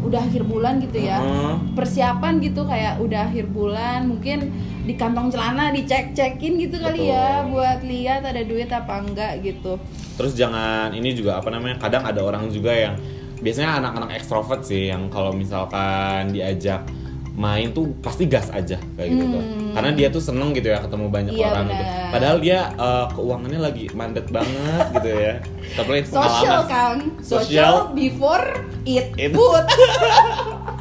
udah 0.00 0.20
akhir 0.20 0.44
bulan 0.44 0.80
gitu 0.84 1.00
ya. 1.00 1.18
Heeh. 1.20 1.54
Persiapan 1.72 2.40
gitu 2.44 2.68
kayak 2.68 3.00
udah 3.00 3.20
akhir 3.32 3.48
bulan 3.48 4.08
mungkin 4.12 4.52
di 4.84 4.96
kantong 4.96 5.32
celana 5.32 5.72
dicek-cekin 5.72 6.52
gitu 6.60 6.76
kali 6.80 7.08
ya 7.08 7.44
Betul. 7.44 7.52
buat 7.56 7.80
lihat 7.84 8.20
ada 8.28 8.42
duit 8.44 8.68
apa 8.68 8.94
enggak 9.00 9.32
gitu. 9.40 9.80
Terus 10.20 10.36
jangan 10.36 10.92
ini 10.92 11.16
juga 11.16 11.40
apa 11.40 11.48
namanya? 11.48 11.80
Kadang 11.80 12.04
ada 12.04 12.20
orang 12.20 12.52
juga 12.52 12.76
yang 12.76 12.94
biasanya 13.40 13.80
anak-anak 13.80 14.20
ekstrovert 14.20 14.68
sih 14.68 14.92
yang 14.92 15.08
kalau 15.08 15.32
misalkan 15.32 16.28
diajak 16.28 16.84
main 17.32 17.70
tuh 17.70 17.94
pasti 17.98 18.24
gas 18.24 18.48
aja 18.48 18.74
kayak 18.94 19.08
gitu 19.08 19.24
tuh. 19.28 19.42
Hmm. 19.42 19.72
Karena 19.72 19.90
dia 19.92 20.08
tuh 20.08 20.18
seneng 20.18 20.50
gitu 20.50 20.66
ya 20.68 20.78
ketemu 20.78 21.06
banyak 21.08 21.32
Iya, 21.32 21.46
orang 21.46 21.64
gitu. 21.68 21.84
Padahal 22.10 22.36
dia 22.38 22.58
eh, 22.70 23.06
keuangannya 23.10 23.60
lagi 23.60 23.84
mandet 23.92 24.26
banget 24.28 24.86
gitu 24.94 25.10
ya. 25.10 25.34
Tapi 25.76 25.90
itu 25.96 26.08
Social 26.08 26.26
pengalaman. 26.60 26.66
Kang. 26.66 26.96
Social. 27.18 27.40
Social 27.40 27.74
before 27.92 28.46
eat 28.84 29.06
Eat. 29.14 29.30
food. 29.30 29.64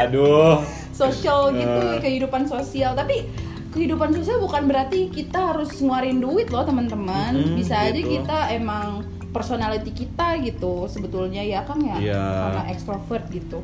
Aduh. 0.00 0.62
Social 0.92 1.50
gitu 1.52 1.80
Eh. 1.88 1.98
kehidupan 1.98 2.44
sosial 2.44 2.92
tapi 2.92 3.24
kehidupan 3.70 4.12
sosial 4.12 4.36
bukan 4.38 4.66
berarti 4.66 5.08
kita 5.08 5.50
harus 5.50 5.72
ngeluarin 5.74 6.18
duit 6.18 6.50
loh 6.50 6.60
teman-teman 6.60 7.32
Mm-mm, 7.32 7.56
bisa 7.56 7.78
aja 7.80 7.94
gitu. 7.94 8.18
kita 8.18 8.52
emang 8.52 9.00
personality 9.30 9.94
kita 9.96 10.36
gitu 10.40 10.84
sebetulnya 10.84 11.40
ya 11.40 11.62
Kang 11.62 11.80
ya 11.80 11.96
Iya. 11.96 12.20
karena 12.20 12.62
extrovert 12.68 13.24
gitu 13.30 13.62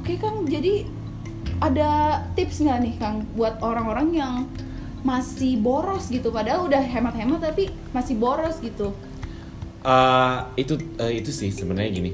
oke 0.00 0.12
Kang 0.16 0.48
jadi 0.48 0.88
ada 1.60 2.24
tips 2.32 2.64
nggak 2.64 2.78
nih 2.80 2.94
Kang 2.96 3.28
buat 3.36 3.60
orang-orang 3.60 4.16
yang 4.16 4.34
masih 5.04 5.60
boros 5.60 6.08
gitu? 6.08 6.32
Padahal 6.32 6.68
udah 6.68 6.80
hemat-hemat 6.80 7.40
tapi 7.40 7.72
masih 7.92 8.16
boros 8.16 8.60
gitu. 8.60 8.92
Eh, 9.80 10.36
itu 10.60 10.76
eh, 11.00 11.20
itu 11.24 11.32
sih 11.32 11.48
sebenarnya 11.52 11.90
gini. 11.92 12.10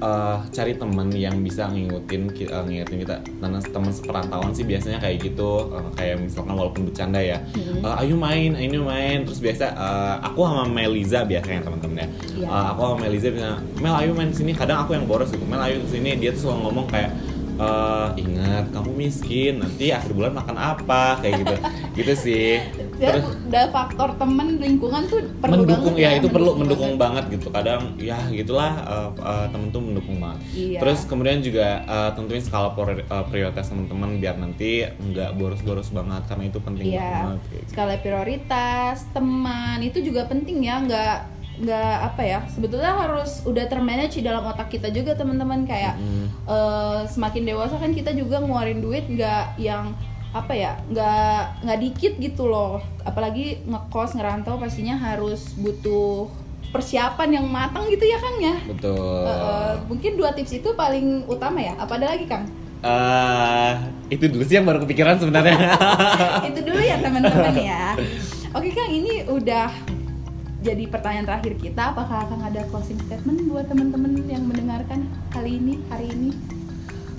Eh, 0.00 0.36
cari 0.48 0.72
temen 0.80 1.12
yang 1.12 1.44
bisa 1.44 1.68
ngikutin 1.68 2.22
eh, 2.32 2.62
ngingetin 2.64 2.98
kita. 3.04 3.16
Teman 3.20 3.60
teman 3.60 3.92
seperantauan 3.92 4.52
sih 4.56 4.64
biasanya 4.64 5.04
kayak 5.04 5.20
gitu. 5.20 5.68
Eh, 5.68 5.88
kayak 6.00 6.16
misalkan 6.24 6.56
walaupun 6.56 6.88
bercanda 6.88 7.20
ya. 7.20 7.44
Eh, 7.56 8.00
ayo 8.04 8.16
main 8.16 8.56
ayo 8.56 8.84
main. 8.84 9.28
Terus 9.28 9.40
biasa 9.44 9.76
eh, 9.76 10.14
aku 10.24 10.40
sama 10.44 10.64
Meliza 10.64 11.28
biasanya 11.28 11.60
teman-temannya 11.68 12.08
Iya. 12.40 12.48
Eh, 12.48 12.66
aku 12.72 12.80
sama 12.84 12.96
Meliza 13.04 13.28
bilang 13.32 13.60
Mel 13.84 13.94
ayo 14.00 14.12
main 14.16 14.32
sini. 14.32 14.56
Kadang 14.56 14.88
aku 14.88 14.96
yang 14.96 15.04
boros 15.04 15.28
gitu. 15.28 15.44
Mel 15.44 15.60
ayo 15.60 15.84
sini. 15.92 16.16
Dia 16.16 16.32
tuh 16.32 16.48
selalu 16.48 16.72
ngomong 16.72 16.88
kayak 16.88 17.12
eh, 17.60 18.08
ingat 18.18 18.64
kamu 18.70 18.90
miskin 18.96 19.60
nanti 19.60 19.92
akhir 19.92 20.10
bulan 20.10 20.32
makan 20.32 20.56
apa 20.56 21.20
kayak 21.20 21.34
gitu 21.40 21.54
gitu 22.00 22.12
sih 22.16 22.56
ya 22.96 23.16
terus 23.16 23.26
udah 23.44 23.64
faktor 23.68 24.08
temen 24.14 24.56
lingkungan 24.56 25.02
tuh 25.06 25.20
perlu 25.36 25.62
mendukung 25.62 25.92
banget 25.92 26.04
ya 26.04 26.10
itu 26.16 26.28
perlu 26.28 26.50
mendukung 26.54 26.92
banget. 26.94 27.24
banget 27.26 27.36
gitu 27.36 27.48
kadang 27.50 27.80
ya 27.96 28.18
gitulah 28.30 28.72
uh, 28.82 29.08
uh, 29.16 29.46
temen 29.48 29.68
tuh 29.68 29.80
mendukung 29.80 30.16
banget 30.16 30.40
Iya. 30.50 30.78
terus 30.78 31.04
kemudian 31.04 31.40
juga 31.40 31.66
uh, 31.84 32.10
tentuin 32.12 32.40
skala 32.40 32.72
priori- 32.72 33.06
uh, 33.06 33.24
prioritas 33.24 33.68
teman-teman 33.68 34.16
biar 34.16 34.36
nanti 34.36 34.84
nggak 34.84 35.36
boros-boros 35.36 35.88
banget 35.90 36.22
karena 36.26 36.44
itu 36.46 36.58
penting 36.58 36.86
Iya, 36.90 37.10
banget 37.24 37.40
gitu. 37.50 37.66
skala 37.70 37.94
prioritas, 37.98 38.96
teman 39.10 39.78
itu 39.80 39.98
juga 40.00 40.24
penting 40.24 40.62
ya, 40.62 40.80
nggak 40.80 41.16
nggak 41.60 41.96
apa 42.06 42.22
ya, 42.22 42.40
sebetulnya 42.48 42.88
harus 42.90 43.44
udah 43.44 43.64
termanage 43.64 44.16
di 44.16 44.24
dalam 44.24 44.40
otak 44.42 44.68
kita 44.68 44.88
juga 44.88 45.12
teman-teman 45.12 45.62
kayak 45.62 45.94
Mm. 45.94 46.26
eh, 46.46 47.00
semakin 47.06 47.42
dewasa 47.44 47.76
kan 47.76 47.92
kita 47.92 48.10
juga 48.12 48.40
ngeluarin 48.40 48.80
duit 48.80 49.04
nggak 49.04 49.56
yang 49.56 49.92
apa 50.30 50.52
ya, 50.52 50.72
nggak 50.86 51.42
nggak 51.62 51.78
dikit 51.80 52.12
gitu 52.16 52.46
loh, 52.46 52.78
apalagi 53.02 53.60
ngekos 53.62 54.14
ngerantau 54.14 54.56
pastinya 54.56 54.94
harus 54.94 55.52
butuh 55.54 56.30
persiapan 56.70 57.34
yang 57.34 57.46
matang 57.46 57.84
gitu 57.86 58.04
ya 58.04 58.16
Kang 58.16 58.38
ya. 58.38 58.56
betul 58.64 59.26
Eh, 59.26 59.34
eh, 59.34 59.72
mungkin 59.84 60.12
dua 60.14 60.30
tips 60.30 60.54
itu 60.54 60.70
paling 60.72 61.26
utama 61.26 61.58
ya. 61.58 61.74
Apa 61.76 61.98
ada 61.98 62.14
lagi 62.14 62.24
Kang? 62.24 62.46
Uh, 62.80 63.76
itu 64.08 64.24
dulu 64.24 64.40
sih 64.40 64.56
yang 64.56 64.64
baru 64.64 64.80
kepikiran 64.80 65.20
sebenarnya 65.20 65.52
itu 66.48 66.64
dulu 66.64 66.80
ya 66.80 66.96
teman-teman 66.96 67.52
ya. 67.52 67.92
Oke 68.56 68.70
Kang, 68.70 68.88
ini 68.88 69.26
udah 69.26 69.68
jadi 70.60 70.84
pertanyaan 70.88 71.26
terakhir 71.26 71.54
kita. 71.56 71.96
Apakah 71.96 72.28
Kang 72.28 72.44
ada 72.44 72.60
closing 72.68 73.00
statement 73.08 73.48
buat 73.48 73.66
teman-teman 73.68 74.12
yang 74.28 74.44
mendengarkan 74.44 75.08
kali 75.32 75.56
ini 75.56 75.80
hari 75.88 76.12
ini? 76.12 76.30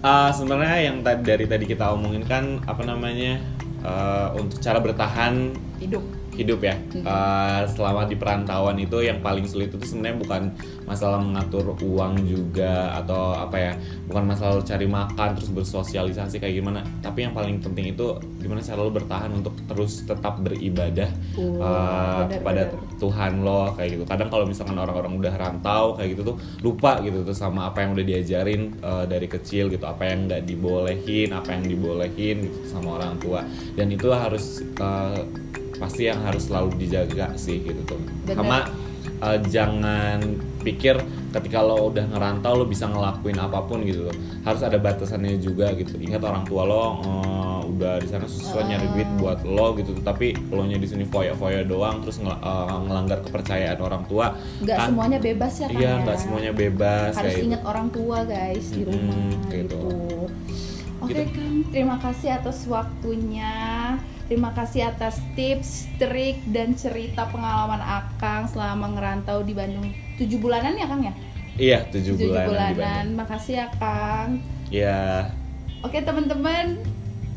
Uh, 0.02 0.34
sebenarnya 0.34 0.90
yang 0.90 1.06
tadi 1.06 1.22
dari 1.22 1.46
tadi 1.46 1.66
kita 1.70 1.94
omongin 1.94 2.26
kan 2.26 2.58
apa 2.66 2.82
namanya 2.82 3.38
uh, 3.86 4.34
untuk 4.34 4.58
cara 4.62 4.82
bertahan 4.82 5.54
Hidup. 5.78 6.21
Hidup 6.36 6.60
ya. 6.64 6.76
Mhm. 6.76 7.04
Uh, 7.04 7.62
selama 7.72 8.08
di 8.08 8.16
perantauan 8.16 8.78
itu 8.80 9.04
yang 9.04 9.20
paling 9.20 9.44
sulit 9.48 9.72
itu 9.72 9.84
sebenarnya 9.84 10.18
bukan 10.22 10.42
masalah 10.88 11.20
mengatur 11.20 11.76
uang 11.80 12.28
juga 12.28 12.96
atau 13.00 13.36
apa 13.36 13.56
ya 13.56 13.74
bukan 14.08 14.24
masalah 14.28 14.60
cari 14.64 14.88
makan 14.88 15.30
terus 15.40 15.52
bersosialisasi 15.52 16.40
kayak 16.40 16.56
gimana. 16.60 16.84
Tapi 17.04 17.28
yang 17.28 17.34
paling 17.36 17.60
penting 17.60 17.96
itu 17.96 18.16
gimana 18.40 18.64
cara 18.64 18.80
lo 18.80 18.92
bertahan 18.92 19.32
untuk 19.32 19.56
terus 19.68 20.04
tetap 20.08 20.40
beribadah 20.40 21.10
uh, 21.40 22.28
kepada. 22.28 22.72
Tuhan 23.02 23.42
lo 23.42 23.74
kayak 23.74 23.98
gitu. 23.98 24.04
Kadang 24.06 24.30
kalau 24.30 24.46
misalkan 24.46 24.78
orang-orang 24.78 25.18
udah 25.18 25.34
rantau 25.34 25.98
kayak 25.98 26.14
gitu 26.14 26.22
tuh 26.34 26.38
lupa 26.62 27.02
gitu 27.02 27.26
tuh 27.26 27.34
sama 27.34 27.74
apa 27.74 27.82
yang 27.82 27.98
udah 27.98 28.06
diajarin 28.06 28.78
uh, 28.86 29.10
dari 29.10 29.26
kecil 29.26 29.74
gitu. 29.74 29.82
Apa 29.90 30.06
yang 30.06 30.30
nggak 30.30 30.46
dibolehin 30.46 31.34
apa 31.34 31.50
yang 31.58 31.66
dibolehin 31.66 32.46
gitu 32.46 32.60
sama 32.70 33.02
orang 33.02 33.18
tua. 33.18 33.42
Dan 33.74 33.90
itu 33.90 34.14
harus 34.14 34.62
uh, 34.78 35.26
pasti 35.82 36.06
yang 36.06 36.22
harus 36.22 36.46
selalu 36.46 36.78
dijaga 36.78 37.34
sih 37.36 37.58
gitu 37.60 37.82
tuh 37.84 37.98
Bener. 38.24 38.38
sama 38.38 38.58
uh, 39.20 39.38
jangan 39.44 40.22
pikir 40.62 40.94
ketika 41.32 41.58
lo 41.58 41.90
udah 41.90 42.06
ngerantau 42.06 42.54
lo 42.54 42.66
bisa 42.66 42.86
ngelakuin 42.86 43.34
apa 43.36 43.66
pun 43.66 43.82
gitu 43.82 44.06
loh 44.06 44.14
harus 44.44 44.62
ada 44.62 44.78
batasannya 44.78 45.42
juga 45.42 45.74
gitu 45.74 45.98
ingat 45.98 46.22
orang 46.22 46.46
tua 46.46 46.62
lo 46.64 46.76
uh, 47.02 47.62
udah 47.66 47.98
di 47.98 48.06
sana 48.06 48.30
susah 48.30 48.62
nyari 48.62 48.86
duit 48.94 49.10
buat 49.18 49.42
lo 49.42 49.74
gitu 49.74 49.98
tapi 50.00 50.38
lo 50.52 50.62
nya 50.62 50.76
di 50.76 50.86
sini 50.86 51.02
foya-foya 51.04 51.66
doang 51.66 52.04
terus 52.04 52.22
ngel- 52.22 52.38
uh, 52.38 52.78
ngelanggar 52.86 53.26
kepercayaan 53.26 53.80
orang 53.80 54.04
tua 54.06 54.38
Nggak 54.62 54.78
kan- 54.78 54.88
semuanya 54.92 55.18
bebas 55.18 55.54
ya 55.56 55.66
Kang 55.66 55.80
iya 55.80 55.90
ya. 55.90 56.02
nggak 56.04 56.18
semuanya 56.20 56.52
bebas 56.54 57.12
Harus 57.12 57.24
kayak 57.24 57.34
gitu. 57.34 57.48
ingat 57.50 57.62
orang 57.66 57.88
tua 57.90 58.18
guys 58.22 58.66
di 58.70 58.82
rumah 58.86 59.18
kayak 59.50 59.66
gitu. 59.66 59.80
gitu. 59.82 59.82
Oke 61.02 61.10
Gitu. 61.12 61.24
Kang, 61.34 61.56
terima 61.74 61.98
kasih 61.98 62.30
atas 62.32 62.58
waktunya. 62.70 63.50
Terima 64.32 64.56
kasih 64.56 64.88
atas 64.88 65.20
tips, 65.36 65.92
trik, 66.00 66.40
dan 66.56 66.72
cerita 66.72 67.28
pengalaman 67.28 67.84
Akang 67.84 68.48
selama 68.48 68.88
ngerantau 68.96 69.44
di 69.44 69.52
Bandung. 69.52 69.92
Tujuh 70.16 70.40
bulanan 70.40 70.72
ya 70.80 70.88
Kang 70.88 71.04
ya? 71.04 71.12
iya 71.60 71.84
tujuh 71.92 72.16
Tujuh 72.16 72.32
bulanan, 72.32 72.48
di 72.48 72.80
bulanan. 72.80 73.06
Makasih 73.20 73.60
ya 73.60 73.68
Kang. 73.76 74.40
ya 74.72 75.28
Oke 75.84 76.00
teman-teman, 76.00 76.80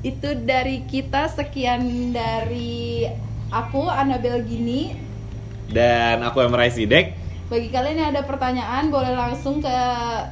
itu 0.06 0.38
dari 0.46 0.86
kita 0.86 1.26
sekian 1.34 2.14
dari 2.14 3.10
aku 3.50 3.90
Anabel 3.90 4.46
Gini. 4.46 4.94
dan 5.74 6.22
aku 6.22 6.46
Emrai 6.46 6.70
Sidek 6.70 7.18
Bagi 7.50 7.74
kalian 7.74 8.06
yang 8.06 8.14
ada 8.14 8.22
pertanyaan 8.22 8.94
boleh 8.94 9.18
langsung 9.18 9.58
ke 9.58 9.78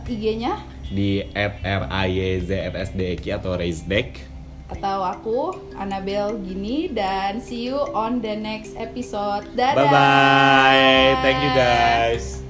IG-nya 0.06 0.62
di 0.94 1.26
@rayzsdeki 1.34 3.34
atau 3.34 3.58
Raisdek 3.58 4.30
atau 4.72 5.04
aku 5.04 5.54
Anabel 5.76 6.40
Gini 6.42 6.88
dan 6.90 7.38
see 7.38 7.68
you 7.68 7.78
on 7.92 8.18
the 8.24 8.34
next 8.34 8.74
episode. 8.80 9.44
Dadah. 9.52 9.76
Bye 9.76 9.92
bye. 9.92 11.10
Thank 11.20 11.38
you 11.44 11.52
guys. 11.52 12.41